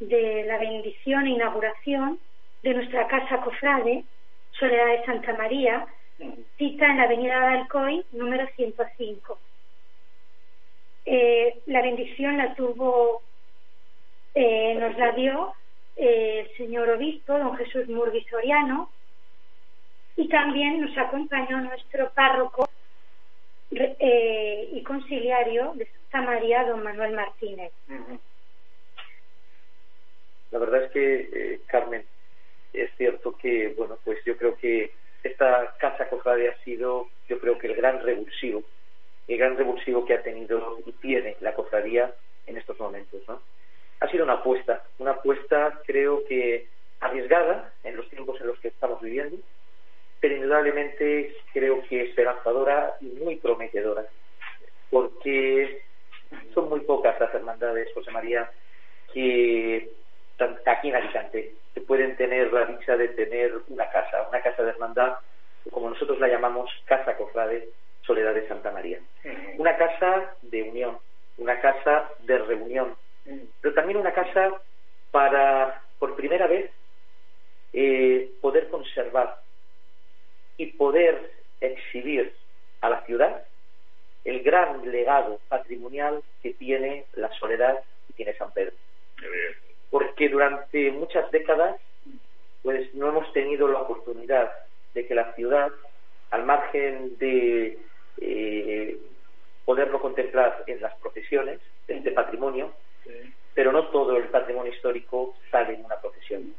de 0.00 0.44
la 0.44 0.58
bendición 0.58 1.26
e 1.26 1.30
inauguración 1.30 2.18
de 2.62 2.74
nuestra 2.74 3.06
casa 3.08 3.40
cofrade, 3.40 4.04
Soledad 4.52 4.86
de 4.86 5.04
Santa 5.04 5.34
María, 5.34 5.86
cita 6.56 6.86
en 6.86 6.96
la 6.96 7.04
avenida 7.04 7.50
de 7.50 8.04
número 8.12 8.46
105. 8.56 9.38
Eh, 11.04 11.60
la 11.66 11.82
bendición 11.82 12.36
la 12.38 12.54
tuvo, 12.54 13.22
eh, 14.34 14.74
nos 14.74 14.96
la 14.98 15.12
dio 15.12 15.54
eh, 15.96 16.40
el 16.40 16.56
señor 16.56 16.90
obispo, 16.90 17.38
don 17.38 17.56
Jesús 17.56 17.88
Murgui 17.88 18.24
Soriano, 18.24 18.90
y 20.16 20.28
también 20.28 20.80
nos 20.80 20.96
acompañó 20.96 21.60
nuestro 21.60 22.10
párroco 22.10 22.68
y 23.70 24.82
conciliario 24.82 25.72
de 25.74 25.86
Santa 25.86 26.22
María, 26.22 26.64
don 26.64 26.82
Manuel 26.82 27.14
Martínez. 27.14 27.72
La 30.50 30.58
verdad 30.58 30.84
es 30.84 30.90
que, 30.92 31.28
eh, 31.32 31.60
Carmen, 31.66 32.04
es 32.72 32.90
cierto 32.96 33.36
que, 33.36 33.74
bueno, 33.76 33.98
pues 34.04 34.18
yo 34.24 34.36
creo 34.36 34.56
que 34.56 34.92
esta 35.22 35.74
casa 35.78 36.08
cofrade 36.08 36.48
ha 36.48 36.56
sido, 36.64 37.08
yo 37.28 37.38
creo 37.38 37.58
que 37.58 37.68
el 37.68 37.74
gran 37.74 38.02
revulsivo, 38.02 38.62
el 39.28 39.38
gran 39.38 39.56
revulsivo 39.56 40.04
que 40.04 40.14
ha 40.14 40.22
tenido 40.22 40.78
y 40.84 40.92
tiene 40.92 41.36
la 41.40 41.54
cofradía 41.54 42.14
en 42.46 42.56
estos 42.56 42.78
momentos, 42.78 43.22
¿no? 43.28 43.40
Ha 44.00 44.08
sido 44.08 44.24
una 44.24 44.34
apuesta, 44.34 44.84
una 44.98 45.12
apuesta 45.12 45.80
creo 45.86 46.24
que 46.26 46.68
arriesgada 47.00 47.72
en 47.82 47.96
los 47.96 48.08
tiempos 48.08 48.40
en 48.40 48.48
los 48.48 48.58
que 48.60 48.68
estamos 48.68 49.00
viviendo, 49.00 49.38
pero 50.20 50.36
indudablemente 50.36 51.36
creo 51.52 51.82
que 51.88 52.02
esperanzadora 52.02 52.96
y 53.00 53.06
muy 53.06 53.36
prometedora, 53.36 54.06
porque 54.90 55.82
son 56.54 56.68
muy 56.68 56.80
pocas 56.80 57.18
las 57.20 57.34
hermandades, 57.34 57.92
José 57.94 58.10
María, 58.10 58.50
que 59.12 59.90
aquí 60.66 60.88
en 60.88 60.96
Alicante, 60.96 61.54
que 61.74 61.80
pueden 61.80 62.16
tener 62.16 62.52
la 62.52 62.66
dicha 62.66 62.96
de 62.96 63.08
tener 63.08 63.52
una 63.68 63.88
casa, 63.90 64.26
una 64.28 64.40
casa 64.40 64.62
de 64.62 64.70
hermandad, 64.70 65.16
como 65.70 65.90
nosotros 65.90 66.18
la 66.20 66.28
llamamos 66.28 66.70
Casa 66.84 67.16
Cofrade 67.16 67.68
Soledad 68.02 68.34
de 68.34 68.46
Santa 68.46 68.70
María. 68.70 69.00
Una 69.58 69.76
casa 69.76 70.34
de 70.42 70.62
unión, 70.62 70.98
una 71.38 71.60
casa 71.60 72.10
de 72.20 72.38
reunión, 72.38 72.94
pero 73.60 73.74
también 73.74 73.98
una 73.98 74.12
casa 74.12 74.60
para, 75.10 75.82
por 75.98 76.14
primera 76.14 76.46
vez, 76.46 76.70
eh, 77.72 78.30
poder 78.40 78.68
conservar 78.68 79.40
y 80.56 80.66
poder 80.72 81.32
exhibir 81.60 82.32
a 82.80 82.90
la 82.90 83.02
ciudad 83.02 83.44
el 84.24 84.42
gran 84.42 84.90
legado 84.90 85.40
patrimonial 85.48 86.22
que 86.42 86.52
tiene 86.54 87.04
la 87.14 87.30
Soledad 87.38 87.80
y 88.08 88.12
tiene 88.14 88.34
San 88.34 88.52
Pedro 88.52 88.74
porque 89.90 90.28
durante 90.28 90.90
muchas 90.90 91.30
décadas 91.30 91.76
pues 92.62 92.92
no 92.94 93.08
hemos 93.08 93.32
tenido 93.32 93.68
la 93.68 93.80
oportunidad 93.80 94.50
de 94.94 95.06
que 95.06 95.14
la 95.14 95.32
ciudad 95.34 95.70
al 96.30 96.44
margen 96.44 97.16
de 97.18 97.78
eh, 98.20 98.98
poderlo 99.64 100.00
contemplar 100.00 100.64
en 100.66 100.80
las 100.80 100.94
procesiones 100.96 101.60
de 101.86 101.98
este 101.98 102.10
patrimonio, 102.12 102.72
pero 103.54 103.72
no 103.72 103.88
todo 103.88 104.16
el 104.16 104.24
patrimonio 104.24 104.72
histórico 104.72 105.36
sale 105.50 105.74
en 105.74 105.84
una 105.84 106.00
procesión. 106.00 106.54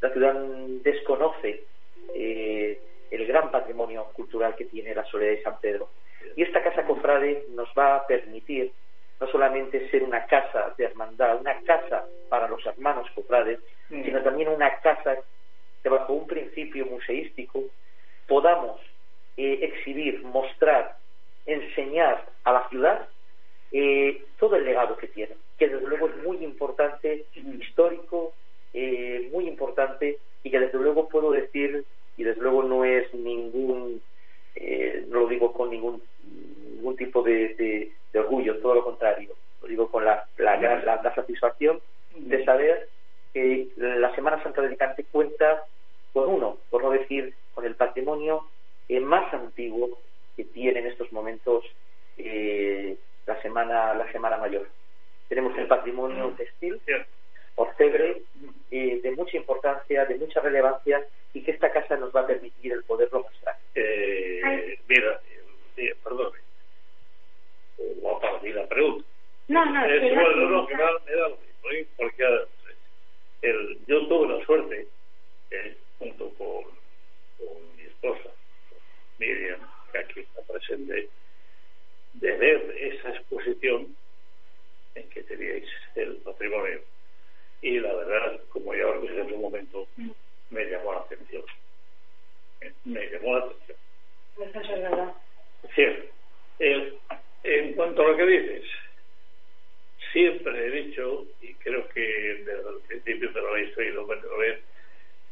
La 0.00 0.10
ciudad 0.10 0.34
desconoce 0.82 1.64
eh, 2.14 2.80
el 3.10 3.26
gran 3.26 3.50
patrimonio 3.50 4.06
cultural 4.12 4.54
que 4.56 4.64
tiene 4.64 4.94
la 4.94 5.04
Soledad 5.04 5.32
de 5.32 5.42
San 5.42 5.60
Pedro. 5.60 5.88
Y 6.36 6.42
esta 6.42 6.62
casa 6.62 6.84
cofrade 6.84 7.46
nos 7.50 7.68
va 7.78 7.96
a 7.96 8.06
permitir 8.06 8.72
no 9.22 9.28
solamente 9.28 9.88
ser 9.88 10.02
una 10.02 10.26
casa 10.26 10.74
de 10.76 10.84
hermandad, 10.84 11.38
una 11.40 11.56
casa 11.60 12.04
para 12.28 12.48
los 12.48 12.66
hermanos 12.66 13.08
cofrades, 13.14 13.60
mm. 13.88 14.02
sino 14.02 14.20
también 14.20 14.48
una 14.48 14.80
casa 14.80 15.16
que 15.80 15.88
bajo 15.88 16.12
un 16.12 16.26
principio 16.26 16.86
museístico 16.86 17.62
podamos 18.26 18.80
eh, 19.36 19.60
exhibir, 19.62 20.24
mostrar, 20.24 20.96
enseñar 21.46 22.26
a 22.42 22.52
la 22.52 22.68
ciudad 22.68 23.08
eh, 23.70 24.24
todo 24.40 24.56
el 24.56 24.64
legado 24.64 24.96
que 24.96 25.06
tiene, 25.06 25.36
que 25.56 25.68
desde 25.68 25.86
luego 25.86 26.08
es 26.08 26.16
muy 26.24 26.38
importante, 26.38 27.24
histórico, 27.34 28.32
eh, 28.74 29.28
muy 29.32 29.46
importante 29.46 30.18
y 30.42 30.50
que 30.50 30.58
desde 30.58 30.78
luego 30.78 31.08
puedo 31.08 31.30
decir, 31.30 31.84
y 32.16 32.24
desde 32.24 32.42
luego 32.42 32.64
no 32.64 32.84
es 32.84 33.14
ningún, 33.14 34.02
no 35.08 35.20
lo 35.20 35.26
digo 35.26 35.52
con 35.52 35.70
ningún, 35.70 36.02
ningún 36.74 36.96
tipo 36.96 37.22
de, 37.22 37.92
orgullo, 38.14 38.58
todo 38.58 38.74
lo 38.74 38.84
contrario, 38.84 39.30
lo 39.62 39.68
digo 39.68 39.90
con 39.90 40.04
la, 40.04 40.26
la, 40.38 40.56
la 40.56 41.14
satisfacción 41.14 41.80
de 42.16 42.44
saber 42.44 42.88
que 43.32 43.68
la 43.76 44.14
Semana 44.14 44.42
Santa 44.42 44.60
de 44.60 44.68
Alicante 44.68 45.04
cuenta 45.10 45.64
con 46.12 46.28
uno, 46.28 46.58
por 46.70 46.82
no 46.82 46.90
decir 46.90 47.34
con 47.54 47.64
el 47.64 47.74
patrimonio 47.74 48.46
más 49.00 49.32
antiguo 49.32 49.98
que 50.36 50.44
tiene 50.44 50.80
en 50.80 50.86
estos 50.86 51.10
momentos 51.12 51.64
eh, 52.18 52.96
la 53.26 53.40
semana 53.40 53.94
la 53.94 54.10
semana 54.12 54.36
mayor. 54.36 54.68
Tenemos 55.28 55.56
el 55.56 55.66
patrimonio 55.66 56.34
textil, 56.36 56.80
orfebre, 57.62 58.22
eh, 58.70 59.00
de 59.02 59.10
mucha 59.12 59.36
importancia, 59.36 60.04
de 60.04 60.16
mucha 60.16 60.40
relevancia 60.40 61.04
y 61.34 61.42
que 61.42 61.52
esta 61.52 61.72
casa 61.72 61.96
nos 61.96 62.14
va 62.14 62.20
a 62.20 62.26
permitir 62.26 62.72
el 62.72 62.84
poderlo 62.84 63.22
mostrar. 63.22 63.56
Eh, 63.74 64.78
mira, 64.88 65.20
eh, 65.76 65.94
perdón, 66.02 66.32
o 68.02 68.20
para 68.20 68.38
mí 68.40 68.52
la 68.52 68.66
pregunta. 68.66 69.06
No, 69.48 69.64
no, 69.64 69.84
es, 69.84 70.14
bueno, 70.14 70.48
no, 70.50 70.66
que 70.66 70.76
me 70.76 70.82
da, 70.82 70.90
me 71.04 71.12
da 71.12 71.28
lo 71.28 71.36
mismo, 71.36 71.70
¿eh? 71.72 71.86
porque 71.96 72.24
el, 73.42 73.78
yo 73.86 74.06
tuve 74.06 74.38
la 74.38 74.44
suerte, 74.44 74.88
eh, 75.50 75.76
junto 75.98 76.30
con, 76.34 76.64
con 77.38 77.76
mi 77.76 77.82
esposa, 77.82 78.30
Miriam, 79.18 79.60
que 79.90 79.98
aquí 79.98 80.20
está 80.20 80.42
presente, 80.42 81.08
de 82.14 82.36
ver 82.36 82.76
esa 82.78 83.10
exposición 83.10 83.96
en 84.94 85.08
que 85.10 85.22
teníais 85.22 85.68
el 85.96 86.16
patrimonio. 86.18 86.80
Y 87.62 87.78
la 87.78 87.94
verdad, 87.94 88.40
como 88.50 88.74
ya 88.74 88.86
os 88.88 89.02
dije 89.02 89.20
en 89.20 89.28
su 89.28 89.36
momento, 89.36 89.86
me 90.50 90.64
llamó 90.64 90.92
la 90.92 91.00
atención. 91.00 91.42
Me 92.84 93.06
llamó 93.08 93.38
la 93.38 93.44
atención. 93.44 93.78
Eso 94.38 94.60
es 94.60 94.82
verdad. 94.82 95.14
Cierto. 95.74 96.12
en 97.44 97.72
cuanto 97.74 98.02
a 98.02 98.08
lo 98.08 98.16
que 98.16 98.26
dices, 98.26 98.64
siempre 100.12 100.66
he 100.66 100.70
dicho, 100.70 101.26
y 101.40 101.54
creo 101.54 101.88
que 101.88 102.00
desde 102.00 102.68
el 102.68 102.80
principio 102.88 103.32
te 103.32 103.40
lo 103.40 103.48
habéis 103.48 103.76
oído 103.76 104.06
ver, 104.06 104.62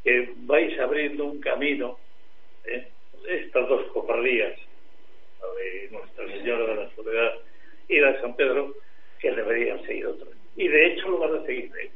que 0.04 0.32
vais 0.36 0.78
abriendo 0.78 1.26
un 1.26 1.40
camino 1.40 1.98
¿eh? 2.64 2.88
estas 3.28 3.68
dos 3.68 3.90
cofradías, 3.92 4.58
la 5.40 5.54
de 5.60 5.88
Nuestra 5.90 6.26
Señora 6.26 6.66
de 6.66 6.84
la 6.84 6.94
Soledad 6.94 7.34
y 7.88 7.98
la 7.98 8.12
de 8.12 8.20
San 8.20 8.36
Pedro, 8.36 8.74
que 9.18 9.30
deberían 9.32 9.84
seguir 9.84 10.06
otras. 10.06 10.30
Y 10.56 10.68
de 10.68 10.86
hecho 10.86 11.08
lo 11.08 11.18
van 11.18 11.36
a 11.36 11.46
seguir, 11.46 11.70
¿eh? 11.76 11.90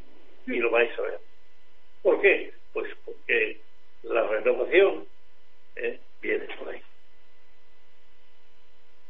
Y 0.47 0.57
lo 0.59 0.71
vais 0.71 0.91
a 0.99 1.03
ver. 1.03 1.21
¿Por 2.03 2.21
qué? 2.21 2.53
Pues 2.73 2.93
porque 3.05 3.59
la 4.03 4.27
renovación 4.27 5.07
¿eh? 5.77 5.99
viene 6.21 6.47
por 6.59 6.69
ahí. 6.69 6.83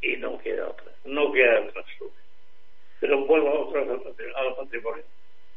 Y 0.01 0.17
no 0.17 0.37
queda 0.39 0.69
otra, 0.69 0.91
no 1.05 1.31
queda 1.31 1.61
otra 1.61 1.83
Pero 2.99 3.25
vuelvo 3.25 3.67
otra 3.67 3.81
vez 3.81 4.01
al 4.35 4.55
patrimonio. 4.55 5.03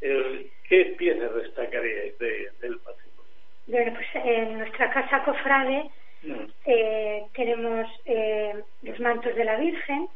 ¿Qué 0.00 0.94
piezas 0.96 1.34
destacaría 1.34 2.02
del 2.60 2.78
patrimonio? 2.78 3.08
Bueno, 3.66 3.92
pues 3.94 4.24
en 4.24 4.58
nuestra 4.58 4.90
casa 4.90 5.24
cofrade 5.24 5.90
eh, 6.64 7.26
tenemos 7.34 7.86
eh, 8.06 8.62
los 8.82 8.98
mantos 9.00 9.34
de 9.34 9.44
la 9.44 9.56
Virgen, 9.56 10.08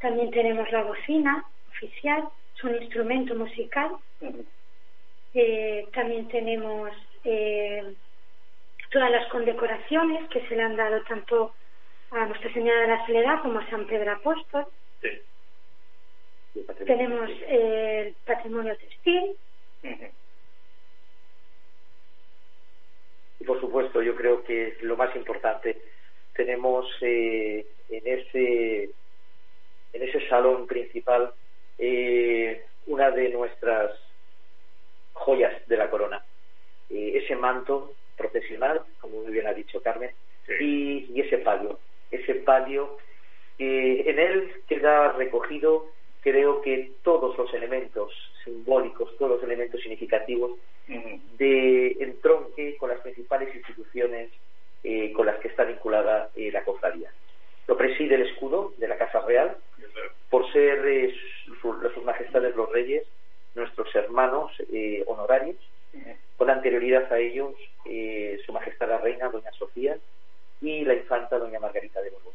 también 0.00 0.30
tenemos 0.30 0.70
la 0.70 0.82
bocina 0.82 1.44
oficial, 1.70 2.28
es 2.60 2.64
un 2.64 2.82
instrumento 2.82 3.34
musical. 3.34 3.96
Eh, 5.32 5.86
también 5.92 6.28
tenemos 6.28 6.90
eh, 7.24 7.94
todas 8.90 9.10
las 9.10 9.28
condecoraciones 9.28 10.28
que 10.28 10.46
se 10.46 10.56
le 10.56 10.62
han 10.62 10.76
dado 10.76 11.02
tanto 11.04 11.54
a 12.10 12.26
Nuestra 12.26 12.52
Señora 12.52 12.80
de 12.80 12.88
la 12.88 13.06
Soledad 13.06 13.42
como 13.42 13.60
a 13.60 13.70
San 13.70 13.86
Pedro 13.86 14.12
Apóstol. 14.12 14.66
Tenemos 16.84 17.30
el 17.48 18.14
patrimonio 18.26 18.76
textil. 18.76 19.36
Y 23.38 23.44
por 23.44 23.60
supuesto, 23.60 24.02
yo 24.02 24.14
creo 24.16 24.44
que 24.44 24.76
lo 24.82 24.96
más 24.96 25.14
importante, 25.16 25.80
tenemos 26.34 26.86
eh, 27.00 27.66
en 27.88 28.06
ese 28.06 28.90
en 29.92 30.02
ese 30.02 30.28
salón 30.28 30.66
principal 30.66 31.32
eh, 31.80 32.64
una 32.86 33.10
de 33.10 33.30
nuestras 33.30 33.92
joyas 35.12 35.66
de 35.66 35.76
la 35.76 35.90
corona, 35.90 36.22
eh, 36.88 37.12
ese 37.22 37.36
manto 37.36 37.94
profesional, 38.16 38.82
como 39.00 39.22
muy 39.22 39.32
bien 39.32 39.46
ha 39.46 39.52
dicho 39.52 39.82
Carmen, 39.82 40.10
y, 40.60 41.20
ese 41.20 41.38
palio, 41.38 41.78
ese 42.10 42.34
palio 42.36 42.98
que 43.56 44.10
en 44.10 44.18
él 44.18 44.52
queda 44.66 45.12
recogido 45.12 45.86
creo 46.22 46.60
que 46.60 46.92
todos 47.02 47.36
los 47.38 47.52
elementos 47.54 48.12
simbólicos, 48.44 49.16
todos 49.16 49.32
los 49.32 49.42
elementos 49.42 49.80
significativos 49.80 50.52
de 51.38 51.96
entronque 52.00 52.76
con 52.76 52.90
las 52.90 53.00
principales 53.00 53.54
instituciones 53.54 54.30
eh, 54.82 55.12
con 55.12 55.26
las 55.26 55.38
que 55.40 55.48
está 55.48 55.64
vinculada 55.64 56.30
eh, 56.34 56.50
la 56.50 56.64
cofradía. 56.64 57.12
Lo 57.70 57.76
preside 57.76 58.16
el 58.16 58.22
escudo 58.22 58.74
de 58.78 58.88
la 58.88 58.98
Casa 58.98 59.20
Real, 59.20 59.56
por 60.28 60.52
ser 60.52 60.84
eh, 60.88 61.14
sus 61.62 62.04
majestades 62.04 62.54
los 62.56 62.70
reyes, 62.70 63.06
nuestros 63.54 63.94
hermanos 63.94 64.50
honorarios, 65.06 65.56
con 66.36 66.50
anterioridad 66.50 67.12
a 67.12 67.18
ellos 67.18 67.54
su 68.44 68.52
majestad 68.52 68.88
la 68.88 68.98
reina, 68.98 69.28
doña 69.28 69.52
Sofía, 69.52 69.96
y 70.60 70.84
la 70.84 70.94
infanta, 70.94 71.38
doña 71.38 71.60
Margarita 71.60 72.00
de 72.02 72.10
Borbón. 72.10 72.34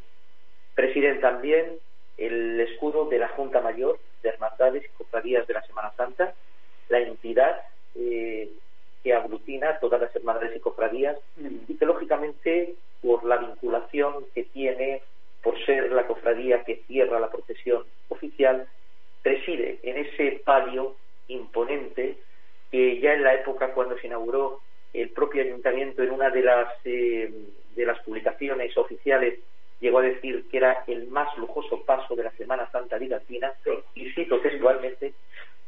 Presiden 0.74 1.20
también 1.20 1.78
el 2.16 2.60
escudo 2.60 3.06
de 3.06 3.18
la 3.18 3.28
Junta 3.28 3.60
Mayor 3.60 3.98
de 4.22 4.30
Hermandades 4.30 4.84
y 4.84 4.96
Cofradías 4.96 5.46
de 5.46 5.54
la 5.54 5.62
Semana 5.66 5.92
Santa, 5.96 6.34
la 6.88 6.98
entidad 6.98 7.60
eh, 7.94 8.50
que 9.02 9.12
aglutina 9.12 9.78
todas 9.80 10.00
las 10.00 10.14
hermandades 10.16 10.56
y 10.56 10.60
cofradías 10.60 11.16
y 11.68 11.76
que 11.76 11.86
lógicamente 11.86 12.74
por 13.02 13.24
la 13.24 13.36
vinculación 13.36 14.24
que 14.34 14.44
tiene, 14.44 15.02
por 15.42 15.64
ser 15.64 15.92
la 15.92 16.06
cofradía 16.06 16.64
que 16.64 16.82
cierra 16.88 17.20
la 17.20 17.30
procesión 17.30 17.84
oficial, 18.08 18.66
preside 19.22 19.78
en 19.82 19.98
ese 19.98 20.42
palio 20.44 20.96
imponente 21.28 22.16
que 22.70 22.98
ya 23.00 23.14
en 23.14 23.22
la 23.22 23.34
época 23.34 23.72
cuando 23.74 23.96
se 23.98 24.08
inauguró 24.08 24.60
el 24.92 25.10
propio 25.10 25.42
ayuntamiento 25.42 26.02
en 26.02 26.10
una 26.10 26.25
de 26.36 26.42
las 26.42 26.68
eh, 26.84 27.30
de 27.74 27.84
las 27.84 27.98
publicaciones 28.00 28.76
oficiales 28.76 29.40
llegó 29.80 29.98
a 29.98 30.02
decir 30.02 30.48
que 30.50 30.56
era 30.56 30.84
el 30.86 31.08
más 31.08 31.36
lujoso 31.36 31.82
paso 31.82 32.16
de 32.16 32.24
la 32.24 32.30
Semana 32.32 32.70
Santa 32.70 32.98
Latina 32.98 33.52
y 33.94 34.10
cito 34.12 34.40
textualmente, 34.40 35.12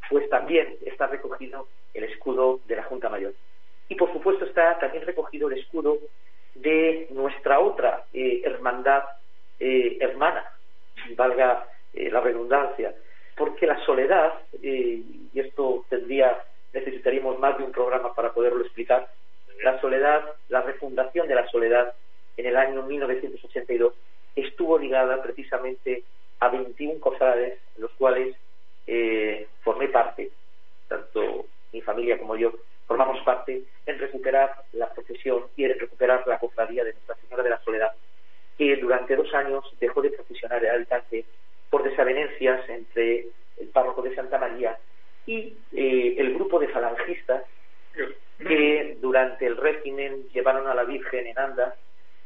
pues 0.09 0.29
también 0.31 0.77
está 0.87 1.07
recogido 1.09 1.69
el 1.93 2.05
escudo 2.05 2.61
de 2.67 2.77
la 2.77 2.85
Junta 2.85 3.11
Mayor. 3.11 3.35
Y 3.89 3.95
por 3.97 4.11
supuesto 4.13 4.47
está 4.47 4.79
también 4.79 5.05
recogido 5.05 5.51
el 5.51 5.59
escudo 5.59 5.99
de 6.55 7.09
nuestra 7.11 7.61
otra 7.61 8.05
eh, 8.15 8.41
hermandad 8.45 9.05
eh, 9.61 9.99
hermana, 10.01 10.45
valga 11.17 11.67
eh, 11.93 12.11
la 12.11 12.21
redundancia, 12.21 12.95
porque 13.37 13.67
la 13.67 13.85
soledad, 13.85 14.35
y 14.63 15.29
esto 15.35 15.85
tendría, 15.89 16.45
necesitaríamos 16.73 17.39
más 17.41 17.59
de 17.59 17.65
un 17.65 17.73
programa 17.73 18.15
para 18.15 18.33
poderlo 18.33 18.63
explicar, 18.63 19.09
la 19.65 19.81
soledad, 19.81 20.25
la 20.49 20.63
refundación 20.63 21.27
de 21.27 21.35
la 21.35 21.49
soledad 21.49 21.93
en 22.37 22.47
el 22.47 22.57
año 22.57 22.85
1982 22.85 23.95
estuvo 24.37 24.79
ligada 24.79 25.21
precisamente 25.23 26.05
a 26.39 26.49
21 26.49 27.01
cofrades, 27.01 27.59
en 27.75 27.83
los 27.83 27.91
cuales 27.93 28.37
eh, 28.87 29.49
formé 29.63 29.89
parte, 29.89 30.31
tanto 30.87 31.47
mi 31.73 31.81
familia 31.81 32.17
como 32.17 32.37
yo, 32.37 32.53
formamos 32.87 33.21
parte 33.25 33.65
en 33.87 33.99
recuperar 33.99 34.55
la 34.73 34.89
profesión 34.95 35.47
y 35.57 35.65
en 35.65 35.79
recuperar 35.81 36.25
la 36.29 36.39
cofradía 36.39 36.85
de 36.85 36.93
Nuestra 36.93 37.17
Señora 37.17 37.43
de 37.43 37.51
la 37.51 37.59
durante 38.81 39.17
dos 39.17 39.33
años 39.35 39.65
dejó 39.81 40.03
de 40.03 40.11
procesionar 40.11 40.65
el 40.65 40.71
Alicante 40.71 41.25
por 41.71 41.83
desavenencias 41.83 42.69
entre 42.69 43.27
el 43.59 43.69
párroco 43.69 44.03
de 44.03 44.15
Santa 44.15 44.39
María 44.39 44.79
y 45.27 45.57
eh, 45.73 46.15
el 46.17 46.35
grupo 46.35 46.59
de 46.59 46.69
falangistas 46.69 47.45
que 48.39 48.97
durante 49.01 49.47
el 49.47 49.57
régimen 49.57 50.29
llevaron 50.33 50.67
a 50.69 50.75
la 50.75 50.85
Virgen 50.85 51.27
en 51.27 51.39
anda 51.39 51.75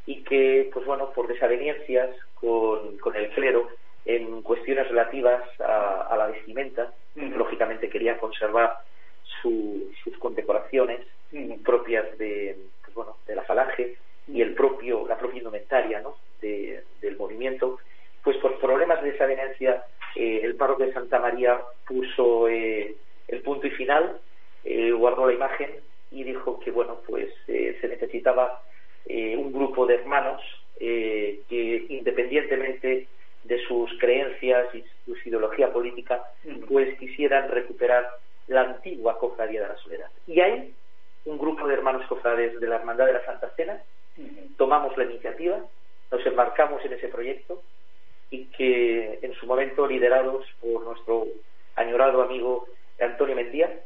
y 0.06 0.22
que, 0.24 0.70
pues 0.72 0.86
bueno, 0.86 1.10
por 1.12 1.26
desavenencias 1.26 2.10
con, 2.34 2.96
con 2.98 3.16
el 3.16 3.28
clero 3.30 3.68
en 4.04 4.42
cuestiones 4.42 4.88
relativas 4.88 5.42
a, 5.60 6.14
la 6.16 6.26
vestimenta, 6.26 6.92
lógicamente 7.14 7.88
quería 7.88 8.18
conservar 8.18 8.78
sus 9.40 10.18
condecoraciones 10.18 11.00
propias 11.64 12.16
de, 12.18 12.56
pues 12.82 12.94
bueno, 12.94 13.16
de 13.26 13.34
la 13.34 13.42
falange 13.42 13.96
y 14.28 14.42
el 14.42 14.54
propio, 14.54 15.06
la 15.08 15.18
propia 15.18 15.38
indumentaria 15.38 16.00
¿no? 16.00 16.16
del 16.42 17.16
movimiento, 17.16 17.78
pues 18.22 18.36
por 18.38 18.58
problemas 18.58 19.02
de 19.02 19.12
desavenencia 19.12 19.84
eh, 20.16 20.40
el 20.42 20.56
párroco 20.56 20.84
de 20.84 20.92
Santa 20.92 21.18
María 21.18 21.60
puso 21.86 22.48
eh, 22.48 22.94
el 23.28 23.40
punto 23.42 23.66
y 23.66 23.70
final, 23.70 24.20
eh, 24.64 24.90
guardó 24.92 25.26
la 25.26 25.34
imagen 25.34 25.70
y 26.10 26.24
dijo 26.24 26.60
que 26.60 26.70
bueno 26.70 26.98
pues 27.06 27.30
se 27.46 27.88
necesitaba 27.88 28.62
un 29.08 29.52
grupo 29.52 29.86
de 29.86 29.94
hermanos 29.94 30.42
que 30.78 31.86
independientemente 31.88 33.08
de 33.44 33.66
sus 33.66 33.90
creencias 33.98 34.74
y 34.74 34.84
su 35.06 35.28
ideología 35.28 35.72
política 35.72 36.22
pues 36.68 36.98
quisieran 36.98 37.48
recuperar 37.48 38.06
la 38.48 38.60
antigua 38.60 39.18
cofradía 39.18 39.62
de 39.62 39.68
la 39.68 39.76
soledad 39.78 40.10
y 40.26 40.40
hay 40.40 40.74
un 41.24 41.38
grupo 41.38 41.66
de 41.66 41.74
hermanos 41.74 42.06
cofrades 42.08 42.60
de 42.60 42.66
la 42.66 42.76
hermandad 42.76 43.06
de 43.06 43.14
la 43.14 43.24
Santa 43.24 43.48
Cena 43.56 43.80
tomamos 44.58 44.94
la 44.98 45.04
iniciativa 45.04 45.64
nos 46.12 46.26
embarcamos 46.26 46.84
en 46.84 46.92
ese 46.92 47.08
proyecto 47.08 47.62
y 48.30 48.44
que 48.46 49.18
en 49.22 49.31
su 49.42 49.48
momento 49.48 49.88
liderados 49.88 50.46
por 50.60 50.84
nuestro 50.84 51.26
añorado 51.74 52.22
amigo 52.22 52.68
Antonio 53.00 53.34
Mendía, 53.34 53.80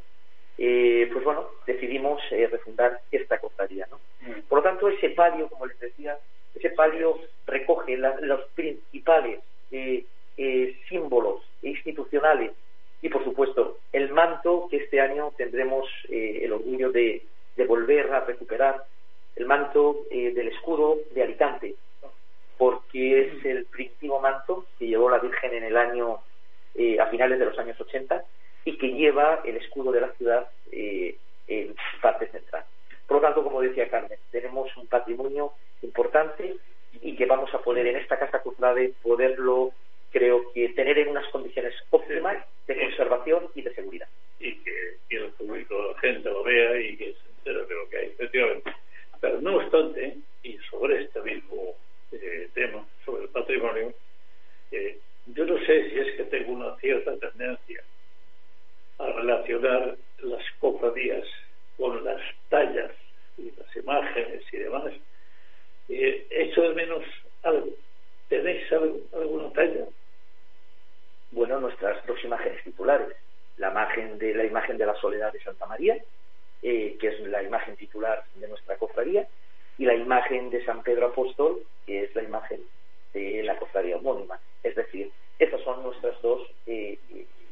eh, 0.59 1.09
pues 1.11 1.25
bueno, 1.25 1.47
decidimos 1.65 2.21
eh, 2.29 2.47
refundar 2.47 2.99
esta 3.11 3.39
cofradía. 3.39 3.87
¿no? 3.89 3.99
Mm. 4.21 4.41
Por 4.47 4.59
lo 4.59 4.63
tanto, 4.63 4.87
ese 4.87 5.09
palio, 5.09 5.49
como 5.49 5.65
les 5.65 5.79
decía, 5.79 6.15
ese 6.53 6.69
palio 6.69 7.17
recoge 7.47 7.97
los 7.97 8.41
principales 8.53 9.39
eh, 9.71 10.05
símbolos 10.87 11.41
institucionales 11.63 12.51
y, 13.01 13.09
por 13.09 13.23
supuesto, 13.23 13.79
el 13.91 14.11
manto 14.11 14.67
que 14.69 14.77
este 14.77 15.01
año 15.01 15.33
tendremos 15.37 15.87
el 16.09 16.51
orgullo 16.53 16.91
de, 16.91 17.23
de, 17.55 17.65
volver 17.65 18.11
a 18.11 18.21
recuperar, 18.21 18.83
el 19.35 19.45
manto 19.45 20.05
del 20.09 20.47
escudo 20.47 20.97
de 21.13 21.23
Alicante, 21.23 21.75
porque 22.57 23.21
es 23.21 23.45
el 23.45 23.65
primitivo 23.65 24.19
manto 24.19 24.65
que 24.77 24.87
llevó 24.87 25.09
la 25.09 25.19
Virgen 25.19 25.53
en 25.53 25.63
el 25.63 25.77
año, 25.77 26.19
eh, 26.75 26.99
a 26.99 27.07
finales 27.07 27.39
de 27.39 27.45
los 27.45 27.57
años 27.57 27.79
80, 27.79 28.23
y 28.65 28.77
que 28.77 28.91
lleva 28.91 29.41
el 29.45 29.57
escudo 29.57 29.91
de 29.91 30.01
la 30.01 30.11
ciudad 30.13 30.49
eh, 30.71 31.15
en 31.47 31.75
parte 32.01 32.27
central. 32.27 32.65
Por 33.07 33.17
lo 33.17 33.21
tanto, 33.21 33.43
como 33.43 33.61
decía 33.61 33.89
Carmen, 33.89 34.19
tenemos 34.31 34.75
un 34.75 34.87
patrimonio 34.87 35.53
importante 35.81 36.57
y 37.01 37.15
que 37.15 37.25
vamos 37.25 37.53
a 37.53 37.59
poder 37.59 37.87
en 37.87 37.95
esta 37.95 38.19
casa 38.19 38.41
cofrade 38.41 38.93
poderlo, 39.01 39.71
creo 40.11 40.51
que, 40.51 40.69
tener 40.69 40.97
en 40.99 41.09
unas 41.09 41.27
condiciones 41.29 41.73
óptimas 41.91 42.43
de 42.67 42.77
conservación 42.77 43.47
y 43.55 43.61
de 43.61 43.73
seguridad. 43.73 44.07
Y 44.39 44.55
que, 44.57 44.97
el 45.09 45.31
público, 45.31 45.93
la 45.93 45.99
gente 45.99 46.29
lo 46.29 46.43
vea 46.43 46.79
y 46.81 46.97
que 46.97 47.13
se 47.13 47.29
entere 47.37 47.65
de 47.65 47.75
lo 47.75 47.89
que 47.89 47.97
hay, 47.97 48.05
efectivamente. 48.07 48.71
Pero 49.21 49.41
no 49.41 49.55
obstante, 49.55 50.17
y 50.43 50.57
sobre 50.69 51.03
este 51.03 51.21
mismo 51.21 51.75
eh, 52.11 52.49
tema 52.53 52.85
sobre 53.05 53.23
el 53.23 53.29
patrimonio, 53.29 53.93
eh, 54.71 54.99
yo 55.27 55.45
no 55.45 55.57
sé 55.65 55.89
si 55.89 55.99
es 55.99 56.15
que 56.15 56.23
tengo 56.25 56.53
una 56.53 56.75
cierta 56.77 57.15
tendencia 57.17 57.83
a 58.99 59.05
relacionar 59.07 59.97
las 60.19 60.43
cofradías 60.59 61.25
con 61.77 62.03
las 62.03 62.21
tallas 62.49 62.91
y 63.37 63.51
las 63.51 63.75
imágenes 63.75 64.43
y 64.51 64.57
demás. 64.57 64.93
Eh, 65.89 66.27
echo 66.29 66.61
de 66.61 66.73
menos 66.73 67.03
algo. 67.43 67.69
¿Tenéis 68.29 68.71
alguna 68.71 69.51
talla? 69.53 69.85
Bueno, 71.31 71.59
nuestras 71.59 72.05
dos 72.05 72.21
imágenes 72.23 72.63
titulares. 72.63 73.15
La 73.57 73.71
imagen 73.71 74.17
de 74.17 74.33
la 74.33 74.45
imagen 74.45 74.77
de 74.77 74.85
la 74.85 74.95
soledad 74.95 75.31
de 75.31 75.41
Santa 75.41 75.65
María, 75.65 75.97
eh, 76.61 76.97
que 76.99 77.07
es 77.07 77.19
la 77.21 77.43
imagen 77.43 77.75
titular 77.75 78.23
de 78.35 78.47
nuestra 78.47 78.75
cofradía, 78.77 79.27
y 79.77 79.85
la 79.85 79.95
imagen 79.95 80.49
de 80.49 80.63
San 80.65 80.83
Pedro 80.83 81.07
Apóstol, 81.07 81.61
que 81.85 82.03
es 82.03 82.15
la 82.15 82.23
imagen 82.23 82.61
de 83.13 83.43
la 83.43 83.57
cofradía 83.57 83.97
homónima. 83.97 84.39
Es 84.63 84.75
decir, 84.75 85.11
estas 85.39 85.61
son 85.61 85.83
nuestras 85.83 86.19
dos 86.21 86.41
eh, 86.65 86.97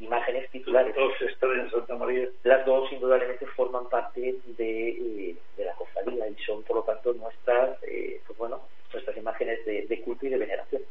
imágenes 0.00 0.50
titulares. 0.50 0.94
Las 0.96 1.40
dos 1.40 1.70
Santa 1.70 1.94
María. 1.96 2.28
Las 2.42 2.66
dos 2.66 2.92
indudablemente 2.92 3.46
forman 3.46 3.88
parte 3.88 4.36
de, 4.58 4.88
eh, 4.88 5.36
de 5.56 5.64
la 5.64 5.72
cofradía 5.74 6.28
y 6.28 6.34
son, 6.44 6.62
por 6.64 6.76
lo 6.76 6.82
tanto, 6.82 7.12
nuestras, 7.14 7.82
eh, 7.84 8.20
pues 8.26 8.38
bueno, 8.38 8.60
nuestras 8.92 9.16
imágenes 9.16 9.64
de, 9.64 9.86
de 9.86 10.00
culto 10.02 10.26
y 10.26 10.30
de 10.30 10.38
veneración. 10.38 10.82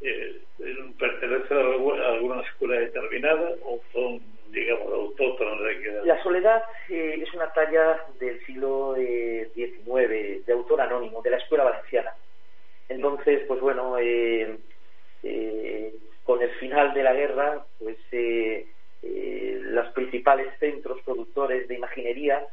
Eh, 0.00 0.40
¿Pertenece 0.98 1.54
a 1.54 2.08
alguna 2.08 2.42
escuela 2.42 2.78
determinada 2.78 3.54
o 3.64 3.80
son 3.92 4.20
digamos, 4.54 4.92
autóctonos 4.92 5.60
de 5.60 6.04
La 6.04 6.22
soledad 6.22 6.62
eh, 6.88 7.18
es 7.20 7.34
una 7.34 7.52
talla 7.52 8.04
del 8.18 8.44
siglo 8.46 8.94
XIX, 8.94 10.10
eh, 10.10 10.42
de 10.46 10.52
autor 10.52 10.80
anónimo, 10.80 11.20
de 11.22 11.30
la 11.30 11.36
escuela 11.38 11.64
valenciana. 11.64 12.14
Entonces, 12.88 13.42
pues 13.48 13.60
bueno, 13.60 13.96
eh, 13.98 14.56
con 16.22 16.40
el 16.42 16.50
final 16.52 16.94
de 16.94 17.02
la 17.02 17.12
guerra, 17.12 17.64
pues 17.78 17.96
los 19.02 19.88
principales 19.88 20.46
centros 20.58 21.00
productores 21.04 21.66
de 21.68 21.74
imaginería, 21.74 22.46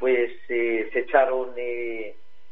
pues 0.00 0.30
se 0.46 0.98
echaron 0.98 1.54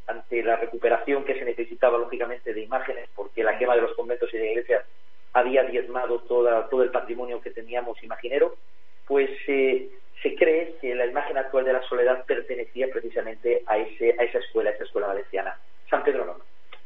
ante 0.07 0.43
la 0.43 0.57
recuperación 0.57 1.25
que 1.25 1.39
se 1.39 1.45
necesitaba, 1.45 1.99
lógicamente, 1.99 2.53
de 2.53 2.63
imágenes, 2.63 3.09
porque 3.15 3.45
la 3.45 3.59
quema 3.59 3.75
de 3.77 3.83
los 3.83 3.95
conventos 3.95 4.33
y 4.33 4.39
de 4.39 4.51
iglesias 4.51 4.85
había 5.33 5.65
diezmado 5.65 6.21
toda, 6.21 6.69
todo 6.69 6.83
el 6.83 6.91
patrimonio 6.91 7.41
que 7.43 7.51
teníamos 7.51 8.03
imaginero 8.03 8.57
pues 9.07 9.31
eh, 9.47 9.89
se 10.23 10.35
cree 10.35 10.75
que 10.81 10.95
la 10.95 11.07
imagen 11.07 11.37
actual 11.37 11.65
de 11.65 11.73
la 11.73 11.83
soledad 11.83 12.25
pertenecía 12.25 12.89
precisamente 12.93 13.63
a, 13.67 13.79
ese, 13.79 14.17
a 14.19 14.25
esa 14.25 14.39
escuela, 14.39 14.71
a 14.71 14.73
esa 14.75 14.85
escuela 14.85 15.09
valenciana. 15.09 15.59
San 15.89 16.03
Pedro 16.05 16.25
no. 16.25 16.37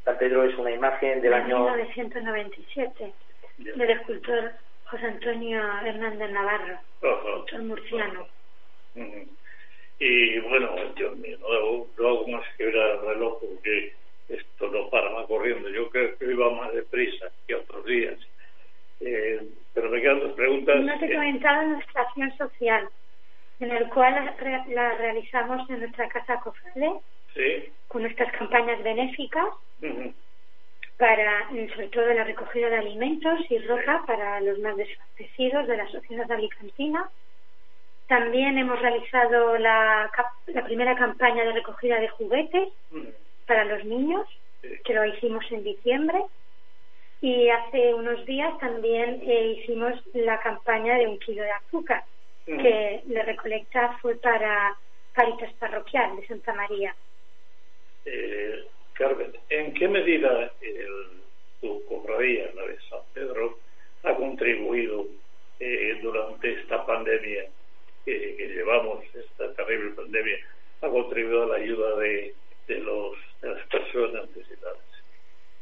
San 0.05 0.19
Pedro 0.19 0.45
es 0.45 0.57
una 0.57 0.71
imagen 0.71 1.21
del 1.21 1.35
año... 1.35 1.65
1997, 1.65 3.13
del 3.59 3.91
escultor 3.91 4.53
José 4.85 5.07
Antonio 5.07 5.63
Hernández 5.85 6.31
Navarro, 6.31 6.79
escultor 7.01 7.63
murciano. 7.63 8.27
Y 9.99 10.39
bueno, 10.41 10.75
yo 10.97 11.15
no, 11.15 11.87
no 11.99 12.09
hago 12.09 12.29
más 12.29 12.45
que 12.57 12.65
ver 12.65 12.79
al 12.79 13.07
reloj 13.07 13.39
porque 13.41 13.93
esto 14.29 14.69
no 14.71 14.89
para 14.89 15.11
más 15.11 15.27
corriendo. 15.27 15.69
Yo 15.69 15.91
creo 15.91 16.17
que 16.17 16.25
iba 16.25 16.51
más 16.51 16.73
deprisa 16.73 17.31
que 17.47 17.55
otros 17.55 17.85
días. 17.85 18.19
Eh, 19.01 19.41
pero 19.75 19.91
me 19.91 20.01
quedan 20.01 20.21
dos 20.21 20.33
preguntas. 20.33 20.81
No 20.81 20.99
te 20.99 21.07
he 21.07 21.15
comentado 21.15 21.63
nuestra 21.69 22.03
acción 22.03 22.37
social, 22.37 22.89
en 23.61 23.71
el 23.71 23.89
cual 23.89 24.35
la, 24.69 24.95
realizamos 24.97 25.69
en 25.71 25.81
nuestra 25.81 26.09
casa 26.09 26.41
Cofrade, 26.41 27.01
sí. 27.35 27.73
con 27.89 28.03
nuestras 28.03 28.33
campañas 28.33 28.83
benéficas, 28.83 29.49
para, 30.99 31.49
sobre 31.49 31.89
todo 31.89 32.13
la 32.13 32.25
recogida 32.25 32.69
de 32.69 32.77
alimentos 32.77 33.41
y 33.49 33.59
ropa 33.59 34.05
para 34.07 34.41
los 34.41 34.59
más 34.59 34.77
desfavorecidos 34.77 35.67
de 35.67 35.77
la 35.77 35.89
sociedad 35.89 36.31
alicantina. 36.31 37.09
También 38.07 38.59
hemos 38.59 38.81
realizado 38.81 39.57
la, 39.57 40.11
la 40.49 40.65
primera 40.65 40.97
campaña 40.97 41.45
de 41.45 41.53
recogida 41.53 42.01
de 42.01 42.09
juguetes 42.09 42.69
para 43.47 43.65
los 43.65 43.85
niños, 43.85 44.27
que 44.85 44.95
lo 44.95 45.07
hicimos 45.07 45.45
en 45.51 45.65
diciembre. 45.65 46.19
Y 47.21 47.49
hace 47.51 47.95
unos 47.95 48.25
días 48.25 48.59
también 48.59 49.23
eh, 49.27 49.59
hicimos 49.59 49.93
la 50.15 50.41
campaña 50.41 50.97
de 50.97 51.07
un 51.07 51.19
kilo 51.19 51.43
de 51.43 51.51
azúcar, 51.51 52.05
que 52.47 53.03
la 53.09 53.23
recolecta 53.23 53.99
fue 54.01 54.17
para 54.17 54.77
Caritas 55.13 55.53
Parroquial 55.55 56.17
de 56.17 56.27
Santa 56.27 56.55
María. 56.55 56.95
Eh, 58.07 58.65
Carmen, 58.95 59.33
¿en 59.51 59.75
qué 59.75 59.87
medida 59.87 60.51
el, 60.63 61.21
tu 61.61 61.85
cofradía, 61.87 62.51
la 62.55 62.67
de 62.67 62.79
San 62.89 63.01
Pedro, 63.13 63.59
ha 64.03 64.15
contribuido 64.15 65.07
eh, 65.59 65.99
durante 66.03 66.53
esta 66.61 66.85
pandemia 66.87 67.45
que, 68.05 68.51
llevamos, 68.55 69.05
esta 69.15 69.53
terrible 69.55 69.91
pandemia, 69.91 70.39
ha 70.81 70.89
contribuido 70.89 71.43
a 71.43 71.47
la 71.47 71.57
ayuda 71.57 71.97
de, 71.97 72.35
de, 72.67 72.79
los, 72.79 73.15
de 73.43 73.51
las 73.51 73.67
personas 73.67 74.29
necesitadas? 74.37 74.90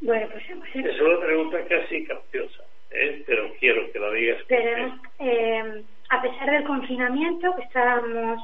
Bueno, 0.00 0.28
pues 0.30 0.48
hemos 0.48 0.68
Es 0.74 1.00
una 1.00 1.18
pregunta 1.20 1.58
casi 1.68 2.04
capciosa, 2.04 2.62
¿eh? 2.90 3.22
pero 3.26 3.52
quiero 3.58 3.90
que 3.92 3.98
la 3.98 4.10
digas. 4.12 4.42
Pero, 4.46 4.94
eh, 5.18 5.82
a 6.10 6.22
pesar 6.22 6.50
del 6.50 6.64
confinamiento, 6.64 7.54
que 7.56 7.62
estábamos 7.62 8.40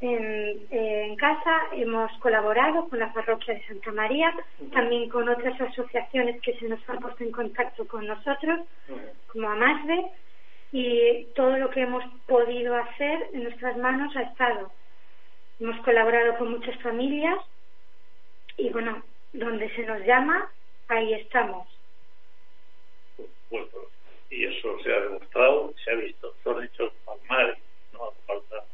en, 0.00 1.16
casa, 1.16 1.62
hemos 1.72 2.10
colaborado 2.18 2.88
con 2.88 2.98
la 2.98 3.12
parroquia 3.12 3.54
de 3.54 3.66
Santa 3.66 3.92
María, 3.92 4.34
también 4.72 5.08
con 5.08 5.28
otras 5.28 5.58
asociaciones 5.60 6.40
que 6.42 6.54
se 6.58 6.68
nos 6.68 6.86
han 6.88 6.98
puesto 6.98 7.24
en 7.24 7.30
contacto 7.30 7.86
con 7.86 8.06
nosotros, 8.06 8.60
como 9.28 9.48
Amasbe, 9.48 10.04
y 10.72 11.26
todo 11.36 11.56
lo 11.56 11.70
que 11.70 11.82
hemos 11.82 12.04
podido 12.26 12.74
hacer 12.74 13.28
en 13.32 13.44
nuestras 13.44 13.76
manos 13.76 14.14
ha 14.16 14.22
estado. 14.22 14.72
Hemos 15.60 15.80
colaborado 15.84 16.36
con 16.36 16.50
muchas 16.50 16.76
familias 16.82 17.38
y 18.56 18.70
bueno, 18.70 19.02
donde 19.34 19.68
se 19.74 19.82
nos 19.82 20.00
llama, 20.06 20.50
ahí 20.88 21.12
estamos. 21.14 21.68
Bueno, 23.50 23.68
y 24.30 24.46
eso 24.46 24.78
se 24.82 24.92
ha 24.92 25.00
demostrado, 25.00 25.74
se 25.84 25.90
ha 25.90 25.94
visto, 25.94 26.34
son 26.42 26.64
hechos 26.64 26.92
palmares, 27.04 27.58
no 27.92 28.08
hace 28.08 28.20
falta 28.26 28.64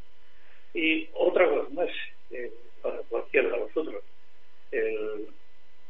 y 0.75 1.09
otra 1.15 1.49
cosa 1.49 1.69
más, 1.71 1.89
eh, 2.31 2.53
para 2.83 2.99
cualquiera 3.09 3.49
de 3.51 3.59
vosotros. 3.59 4.05
El, 4.71 5.29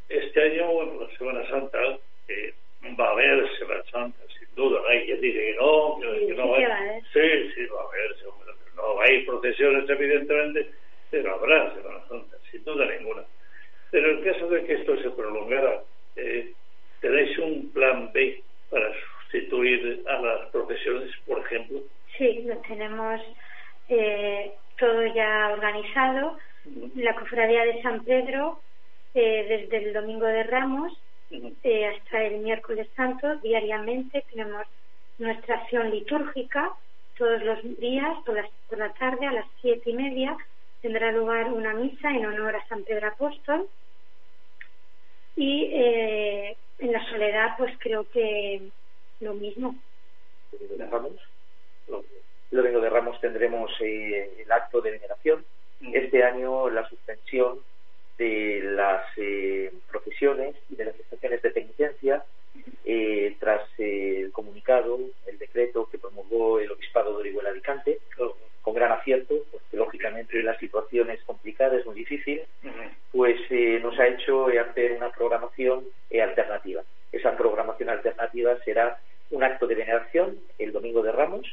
este 0.08 0.42
año, 0.42 0.72
bueno, 0.72 1.00
la 1.02 1.18
Semana 1.18 1.48
Santa, 1.48 1.98
eh, 2.28 2.54
va 2.98 3.08
a 3.08 3.10
haber 3.12 3.58
Semana 3.58 3.82
Santa, 3.90 4.18
sin 4.38 4.54
duda. 4.54 4.80
Hay 4.88 5.04
quien 5.04 5.20
dice 5.20 5.38
que 5.38 5.54
no, 5.56 5.98
que, 6.00 6.34
no 6.34 6.48
va 6.48 6.58
a 6.58 6.78
haber. 6.78 7.02
Sí, 7.12 7.52
sí, 7.54 7.66
va 7.66 7.82
a 7.82 7.84
haber. 7.84 8.16
No 8.74 9.00
hay 9.02 9.24
procesiones, 9.26 9.88
evidentemente, 9.90 10.70
pero 11.10 11.34
habrá 11.34 11.74
Semana 11.74 12.08
Santa, 12.08 12.36
sin 12.50 12.64
duda 12.64 12.86
ninguna. 12.86 13.24
Pero 13.90 14.10
en 14.10 14.24
caso 14.24 14.48
de 14.48 14.64
que 14.64 14.74
esto 14.74 14.96
se 15.02 15.10
prolongara, 15.10 15.82
eh, 16.16 16.52
¿tenéis 17.00 17.38
un 17.38 17.72
plan 17.72 18.12
B 18.12 18.42
para 18.70 18.92
sustituir 19.22 20.02
a 20.06 20.20
las 20.20 20.50
procesiones, 20.50 21.10
por 21.26 21.40
ejemplo? 21.40 21.80
Sí, 22.16 22.42
lo 22.42 22.56
tenemos. 22.58 23.20
Eh, 23.88 24.52
todo 24.78 25.06
ya 25.14 25.50
organizado. 25.52 26.38
La 26.94 27.14
cofradía 27.14 27.64
de 27.64 27.82
San 27.82 28.04
Pedro, 28.04 28.62
eh, 29.14 29.46
desde 29.48 29.88
el 29.88 29.92
domingo 29.92 30.26
de 30.26 30.44
Ramos 30.44 30.92
eh, 31.30 31.86
hasta 31.86 32.24
el 32.24 32.38
miércoles 32.38 32.88
santo, 32.94 33.36
diariamente 33.36 34.24
tenemos 34.30 34.66
nuestra 35.18 35.56
acción 35.56 35.90
litúrgica. 35.90 36.72
Todos 37.16 37.42
los 37.42 37.78
días, 37.78 38.16
por 38.24 38.36
la, 38.36 38.48
por 38.68 38.78
la 38.78 38.92
tarde, 38.94 39.26
a 39.26 39.32
las 39.32 39.46
siete 39.60 39.90
y 39.90 39.94
media, 39.94 40.36
tendrá 40.82 41.12
lugar 41.12 41.52
una 41.52 41.74
misa 41.74 42.10
en 42.10 42.26
honor 42.26 42.56
a 42.56 42.66
San 42.68 42.84
Pedro 42.84 43.08
Apóstol. 43.08 43.68
Y 45.36 45.70
eh, 45.72 46.56
en 46.78 46.92
la 46.92 47.04
soledad, 47.10 47.54
pues 47.56 47.74
creo 47.78 48.08
que 48.10 48.62
lo 49.20 49.34
mismo. 49.34 49.74
Ramos? 50.90 51.12
el 52.50 52.56
domingo 52.56 52.80
de 52.80 52.90
Ramos 52.90 53.20
tendremos 53.20 53.70
eh, 53.80 54.42
el 54.42 54.50
acto 54.50 54.80
de 54.80 54.90
veneración. 54.90 55.44
Este 55.92 56.24
año 56.24 56.68
la 56.68 56.88
suspensión 56.88 57.60
de 58.18 58.60
las 58.62 59.06
eh, 59.16 59.72
procesiones 59.90 60.54
y 60.68 60.76
de 60.76 60.86
las 60.86 60.98
estaciones 60.98 61.40
de 61.42 61.50
penitencia 61.50 62.24
eh, 62.84 63.36
tras 63.38 63.62
el 63.78 64.32
comunicado, 64.32 64.98
el 65.26 65.38
decreto 65.38 65.88
que 65.90 65.98
promulgó 65.98 66.58
el 66.58 66.70
Obispado 66.70 67.12
de 67.12 67.20
Orihuela 67.20 67.50
Alicante, 67.50 67.98
con 68.70 68.76
gran 68.76 68.92
acierto, 68.92 69.34
porque 69.50 69.76
lógicamente 69.76 70.40
la 70.44 70.56
situación 70.58 71.10
es 71.10 71.20
complicada, 71.24 71.76
es 71.76 71.84
muy 71.84 71.96
difícil, 71.96 72.40
pues 73.10 73.36
nos 73.82 73.98
ha 73.98 74.06
hecho 74.06 74.46
hacer 74.46 74.92
una 74.92 75.10
programación 75.10 75.84
alternativa. 76.22 76.82
Esa 77.10 77.36
programación 77.36 77.88
alternativa 77.88 78.56
será 78.64 79.00
un 79.30 79.42
acto 79.42 79.66
de 79.66 79.74
veneración 79.74 80.38
el 80.58 80.72
domingo 80.72 81.02
de 81.02 81.10
Ramos, 81.10 81.46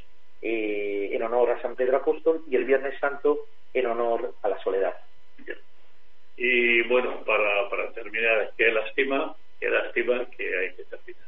eh, 0.44 1.10
en 1.12 1.24
honor 1.24 1.50
a 1.50 1.62
San 1.62 1.76
Pedro 1.76 1.98
Apóstol 1.98 2.44
y 2.48 2.56
el 2.56 2.66
Viernes 2.66 3.00
Santo 3.00 3.40
en 3.74 3.88
honor 3.88 4.36
a 4.44 4.50
la 4.50 4.60
soledad. 4.60 4.94
Y 6.36 6.84
bueno, 6.84 7.24
para, 7.26 7.68
para 7.72 7.92
terminar, 7.94 8.52
qué 8.56 8.72
lástima, 8.72 9.36
qué 9.60 9.70
lástima 9.70 10.24
que 10.38 10.56
hay 10.56 10.74
que 10.76 10.84
terminar. 10.84 11.26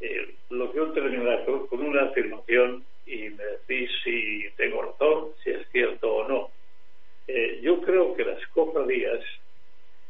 Eh, 0.00 0.34
lo 0.50 0.70
quiero 0.72 0.92
terminar 0.92 1.46
con, 1.46 1.66
con 1.68 1.80
una 1.80 2.02
afirmación 2.02 2.84
y 3.06 3.30
me 3.30 3.44
decís 3.44 3.90
si 4.04 4.48
tengo 4.56 4.82
razón, 4.82 5.30
si 5.42 5.50
es 5.50 5.68
cierto 5.70 6.12
o 6.12 6.28
no. 6.28 6.50
Eh, 7.28 7.60
yo 7.62 7.80
creo 7.80 8.14
que 8.14 8.24
las 8.24 8.44
cofradías 8.48 9.20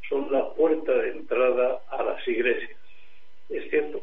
son 0.09 0.31
la 0.33 0.51
puerta 0.55 0.93
de 0.93 1.11
entrada 1.11 1.83
a 1.91 2.03
las 2.03 2.27
iglesias. 2.29 2.79
¿Es 3.49 3.71
cierto? 3.71 4.03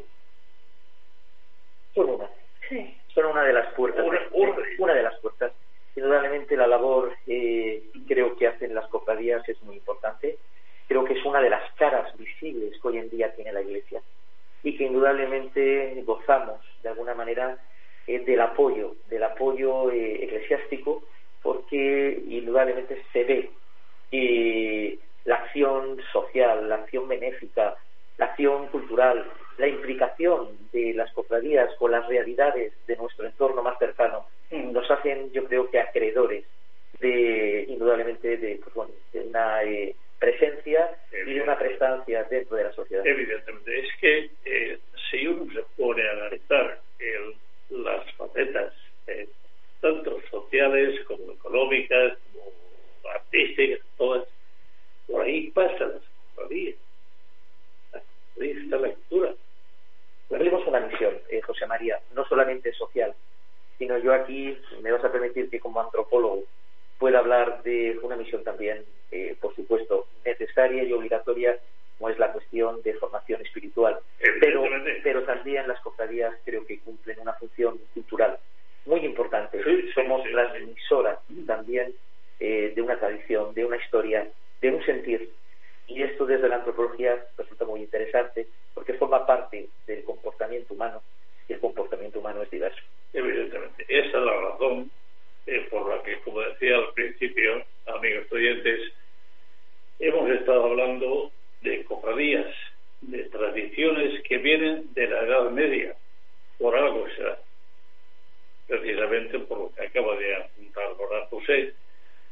Son 1.93 2.09
una. 2.09 2.29
Sí 2.69 2.97
son 3.13 3.25
una 3.25 3.43
de 3.43 3.53
las 3.53 3.73
puertas. 3.73 4.05
Una, 4.77 4.93
de 4.93 5.03
las 5.03 5.19
puertas. 5.19 5.51
Indudablemente 5.95 6.57
la 6.57 6.67
labor 6.67 7.13
eh, 7.27 7.83
creo 8.07 8.35
que 8.35 8.47
hacen 8.47 8.73
las 8.73 8.87
cofradías 8.87 9.47
es 9.47 9.61
muy 9.63 9.75
importante. 9.75 10.37
Creo 10.87 11.03
que 11.05 11.13
es 11.13 11.25
una 11.25 11.39
de 11.39 11.49
las 11.49 11.71
caras 11.73 12.15
visibles 12.17 12.79
que 12.81 12.87
hoy 12.87 12.97
en 12.97 13.09
día 13.09 13.33
tiene 13.35 13.53
la 13.53 13.61
Iglesia 13.61 14.01
y 14.63 14.75
que 14.75 14.85
indudablemente 14.85 16.01
gozamos 16.05 16.59
de 16.81 16.89
alguna 16.89 17.13
manera 17.13 17.57
del 18.07 18.41
apoyo, 18.41 18.95
del 19.09 19.23
apoyo 19.23 19.91
eh, 19.91 20.23
eclesiástico, 20.23 21.03
porque 21.41 22.21
indudablemente 22.27 23.01
se 23.11 23.23
ve 23.23 23.49
que 24.11 24.99
la 25.25 25.35
acción 25.35 25.99
social, 26.11 26.67
la 26.69 26.75
acción 26.75 27.07
benéfica, 27.07 27.75
la 28.17 28.25
acción 28.25 28.67
cultural, 28.67 29.25
la 29.57 29.67
implicación 29.67 30.49
de 30.71 30.93
las 30.93 31.11
cofradías 31.13 31.73
con 31.75 31.91
las 31.91 32.07
realidades 32.07 32.73
de 32.87 32.95
nuestro 32.97 33.25
entorno 33.25 33.61
más 33.61 33.77
cercano 33.79 34.25
mm. 34.51 34.71
nos 34.71 34.89
hacen, 34.89 35.31
yo 35.31 35.45
creo 35.45 35.69
que 35.69 35.79
acreedores 35.79 36.45
de, 36.99 37.65
indudablemente, 37.67 38.37
de, 38.37 38.59
pues 38.73 38.89
una 39.13 39.63
eh, 39.63 39.95
presencia 40.19 40.89
y 41.25 41.33
de 41.33 41.41
una 41.41 41.57
prestancia 41.57 42.23
dentro 42.23 42.55
de 42.57 42.63
la 42.63 42.71
sociedad. 42.73 43.05
Evidentemente, 43.05 43.79
es 43.79 43.89
que 43.99 44.29
eh, 44.45 44.79
si 45.09 45.27
uno 45.27 45.51
se 45.51 45.61
pone 45.75 46.07
a 46.07 46.11
analizar 46.11 46.79
las 47.69 48.11
facetas, 48.13 48.73
eh, 49.07 49.27
tanto 49.81 50.19
sociales 50.29 50.99
como 51.05 51.31
económicas, 51.31 52.17
como 52.33 53.09
artísticas, 53.13 53.85
todas, 53.97 54.27
por 55.07 55.21
ahí 55.21 55.51
pasan 55.51 55.93
las 55.93 56.03
cofradías 56.35 56.75
esta 58.37 58.77
lectura. 58.77 59.33
Tenemos 60.29 60.65
una 60.67 60.79
misión, 60.79 61.13
eh, 61.29 61.41
José 61.41 61.65
María, 61.67 61.99
no 62.15 62.25
solamente 62.25 62.73
social, 62.73 63.13
sino 63.77 63.97
yo 63.99 64.13
aquí 64.13 64.57
me 64.81 64.91
vas 64.91 65.03
a 65.03 65.11
permitir 65.11 65.49
que 65.49 65.59
como 65.59 65.81
antropólogo 65.81 66.43
pueda 66.97 67.19
hablar 67.19 67.61
de 67.63 67.99
una 68.01 68.15
misión 68.15 68.43
también, 68.43 68.83
eh, 69.11 69.35
por 69.39 69.55
supuesto, 69.55 70.07
necesaria 70.25 70.83
y 70.83 70.93
obligatoria, 70.93 71.59
como 72.03 72.11
es 72.11 72.19
la 72.19 72.33
cuestión 72.33 72.81
de 72.81 72.95
formación 72.95 73.41
espiritual. 73.43 73.97
Pero, 74.41 74.61
pero 75.03 75.23
también 75.23 75.65
las 75.69 75.79
cofradías 75.79 76.35
creo 76.43 76.65
que 76.65 76.79
cumplen 76.79 77.17
una 77.21 77.31
función 77.31 77.79
cultural 77.93 78.37
muy 78.85 79.05
importante. 79.05 79.61
Somos 79.95 80.21
transmisoras 80.23 81.19
también 81.47 81.93
eh, 82.41 82.73
de 82.75 82.81
una 82.81 82.99
tradición, 82.99 83.53
de 83.53 83.63
una 83.63 83.77
historia, 83.77 84.27
de 84.59 84.69
un 84.69 84.83
sentir 84.83 85.31
y 85.87 86.03
esto 86.03 86.25
desde 86.25 86.49
la 86.49 86.57
antropología 86.57 87.25
resulta 87.37 87.63
muy 87.63 87.79
interesante 87.79 88.47
porque 88.73 88.95
forma 88.95 89.25
parte 89.25 89.69
del 89.87 90.03
comportamiento 90.03 90.73
humano 90.73 91.01
y 91.47 91.53
el 91.53 91.61
comportamiento 91.61 92.19
humano 92.19 92.41
es 92.41 92.51
diverso. 92.51 92.81
Evidentemente, 93.13 93.85
esa 93.87 94.17
es 94.17 94.25
la 94.25 94.41
razón 94.41 94.91
eh, 95.47 95.67
por 95.71 95.87
la 95.87 96.03
que, 96.03 96.19
como 96.19 96.41
decía 96.41 96.75
al 96.75 96.93
principio, 96.95 97.63
amigos 97.85 98.29
oyentes, 98.29 98.91
hemos 99.99 100.29
estado 100.31 100.65
hablando 100.65 101.31
de 101.63 101.83
cofradías, 101.85 102.53
de 103.01 103.23
tradiciones 103.25 104.21
que 104.23 104.37
vienen 104.37 104.93
de 104.93 105.07
la 105.07 105.21
Edad 105.21 105.49
Media, 105.49 105.95
por 106.59 106.75
algo 106.75 107.07
será, 107.15 107.39
precisamente 108.67 109.39
por 109.39 109.57
lo 109.57 109.73
que 109.73 109.85
acaba 109.85 110.15
de 110.17 110.35
apuntar 110.35 110.93
Borja 110.95 111.25
José, 111.27 111.73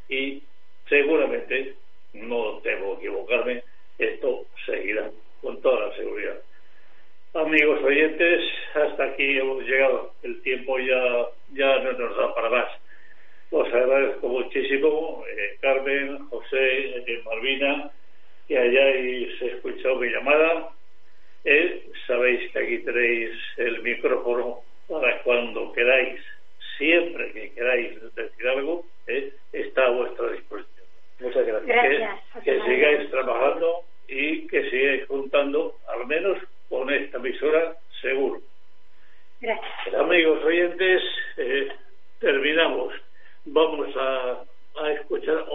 y 0.09 0.43
seguramente 0.88 1.75
no 2.13 2.59
debo 2.61 2.97
equivocarme, 2.97 3.63
esto 3.97 4.45
seguirá 4.65 5.09
con 5.41 5.61
toda 5.61 5.88
la 5.88 5.95
seguridad. 5.95 6.39
Amigos 7.34 7.82
oyentes, 7.84 8.43
hasta 8.73 9.05
aquí 9.05 9.38
hemos 9.38 9.63
llegado. 9.63 10.13
El 10.21 10.41
tiempo 10.41 10.77
ya, 10.79 11.27
ya 11.53 11.79
no 11.79 11.93
nos 11.93 12.17
da 12.17 12.36
para 12.36 12.49
más. 12.49 12.71
Os 13.51 13.67
agradezco 13.67 14.27
muchísimo, 14.27 15.23
eh, 15.29 15.57
Carmen, 15.61 16.27
José, 16.27 16.97
eh, 17.07 17.21
Malvina, 17.23 17.91
que 18.47 18.57
hayáis 18.57 19.41
escuchado 19.41 19.95
mi 19.95 20.09
llamada. 20.09 20.69
Eh, 21.43 21.89
sabéis 22.05 22.51
que 22.51 22.59
aquí 22.59 22.77
tenéis 22.79 23.31
el 23.57 23.81
micrófono 23.81 24.59
para 24.87 25.21
cuando 25.23 25.71
queráis, 25.73 26.21
siempre 26.77 27.31
que 27.31 27.51
queráis 27.53 27.99
decir 28.15 28.47
algo, 28.47 28.85
está 29.51 29.85
a 29.85 29.91
vuestra 29.91 30.31
disposición. 30.31 30.85
Muchas 31.19 31.45
gracias. 31.45 32.19
que, 32.43 32.61
sigáis 32.61 33.09
trabajando 33.09 33.83
y 34.07 34.47
que 34.47 34.69
sigáis 34.69 35.07
juntando, 35.07 35.75
al 35.87 36.07
menos 36.07 36.37
con 36.69 36.89
esta 36.91 37.17
emisora, 37.17 37.75
seguro. 38.01 38.41
Gracias. 39.39 39.95
Amigos 39.95 40.43
oyentes, 40.43 41.01
eh, 41.37 41.69
terminamos. 42.19 42.93
Vamos 43.45 43.95
a, 43.95 44.43
a 44.83 44.91
escuchar 44.91 45.45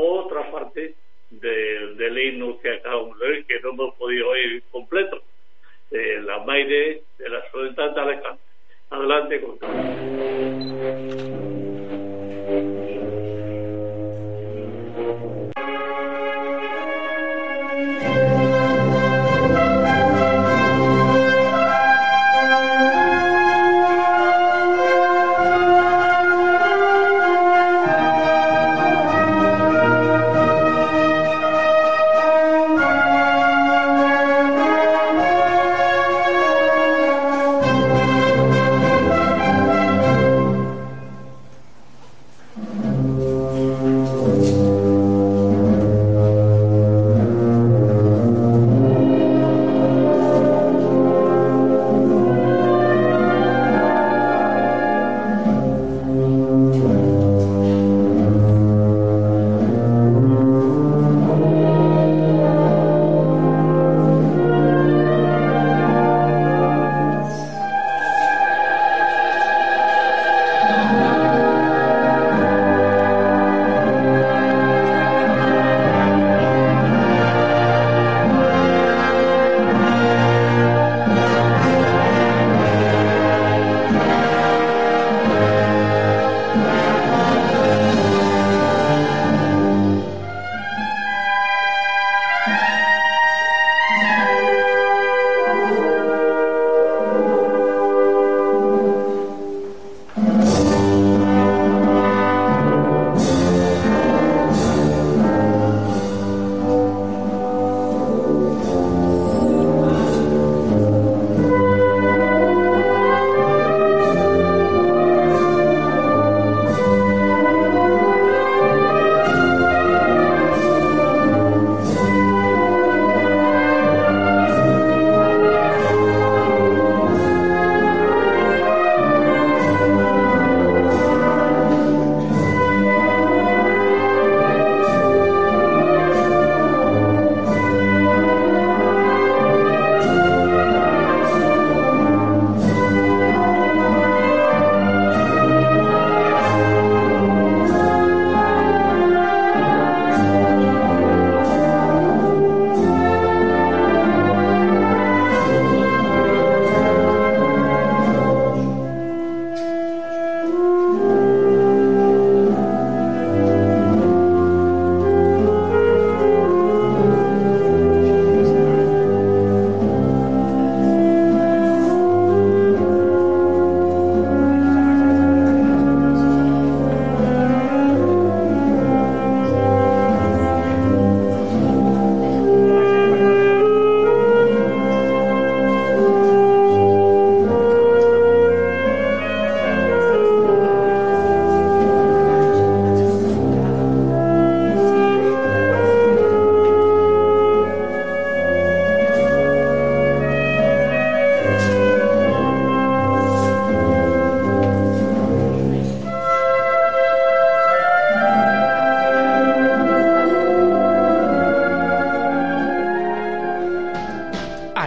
de, 1.31 1.95
de 1.95 2.11
Linux 2.11 2.61
que 2.63 2.75
acabamos 2.75 3.19
de 3.19 3.29
ver, 3.29 3.45
que 3.45 3.61
no 3.61 3.71
hemos 3.71 3.95
podido 3.95 4.29
oír 4.31 4.63
completo. 4.71 5.23
Eh, 5.91 6.21
la 6.23 6.39
Maire 6.41 7.03
de 7.19 7.29
la 7.29 7.49
Soledad 7.51 7.95
de 7.95 8.01
Alicante. 8.01 8.43
Adelante 8.91 9.41
con 9.41 9.59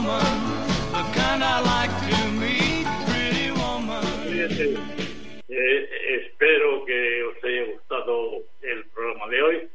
Eh, 5.49 5.88
espero 6.20 6.84
que 6.84 7.24
os 7.24 7.42
haya 7.42 7.64
gustado 7.72 8.36
el 8.62 8.84
programa 8.94 9.26
de 9.26 9.42
hoy. 9.42 9.68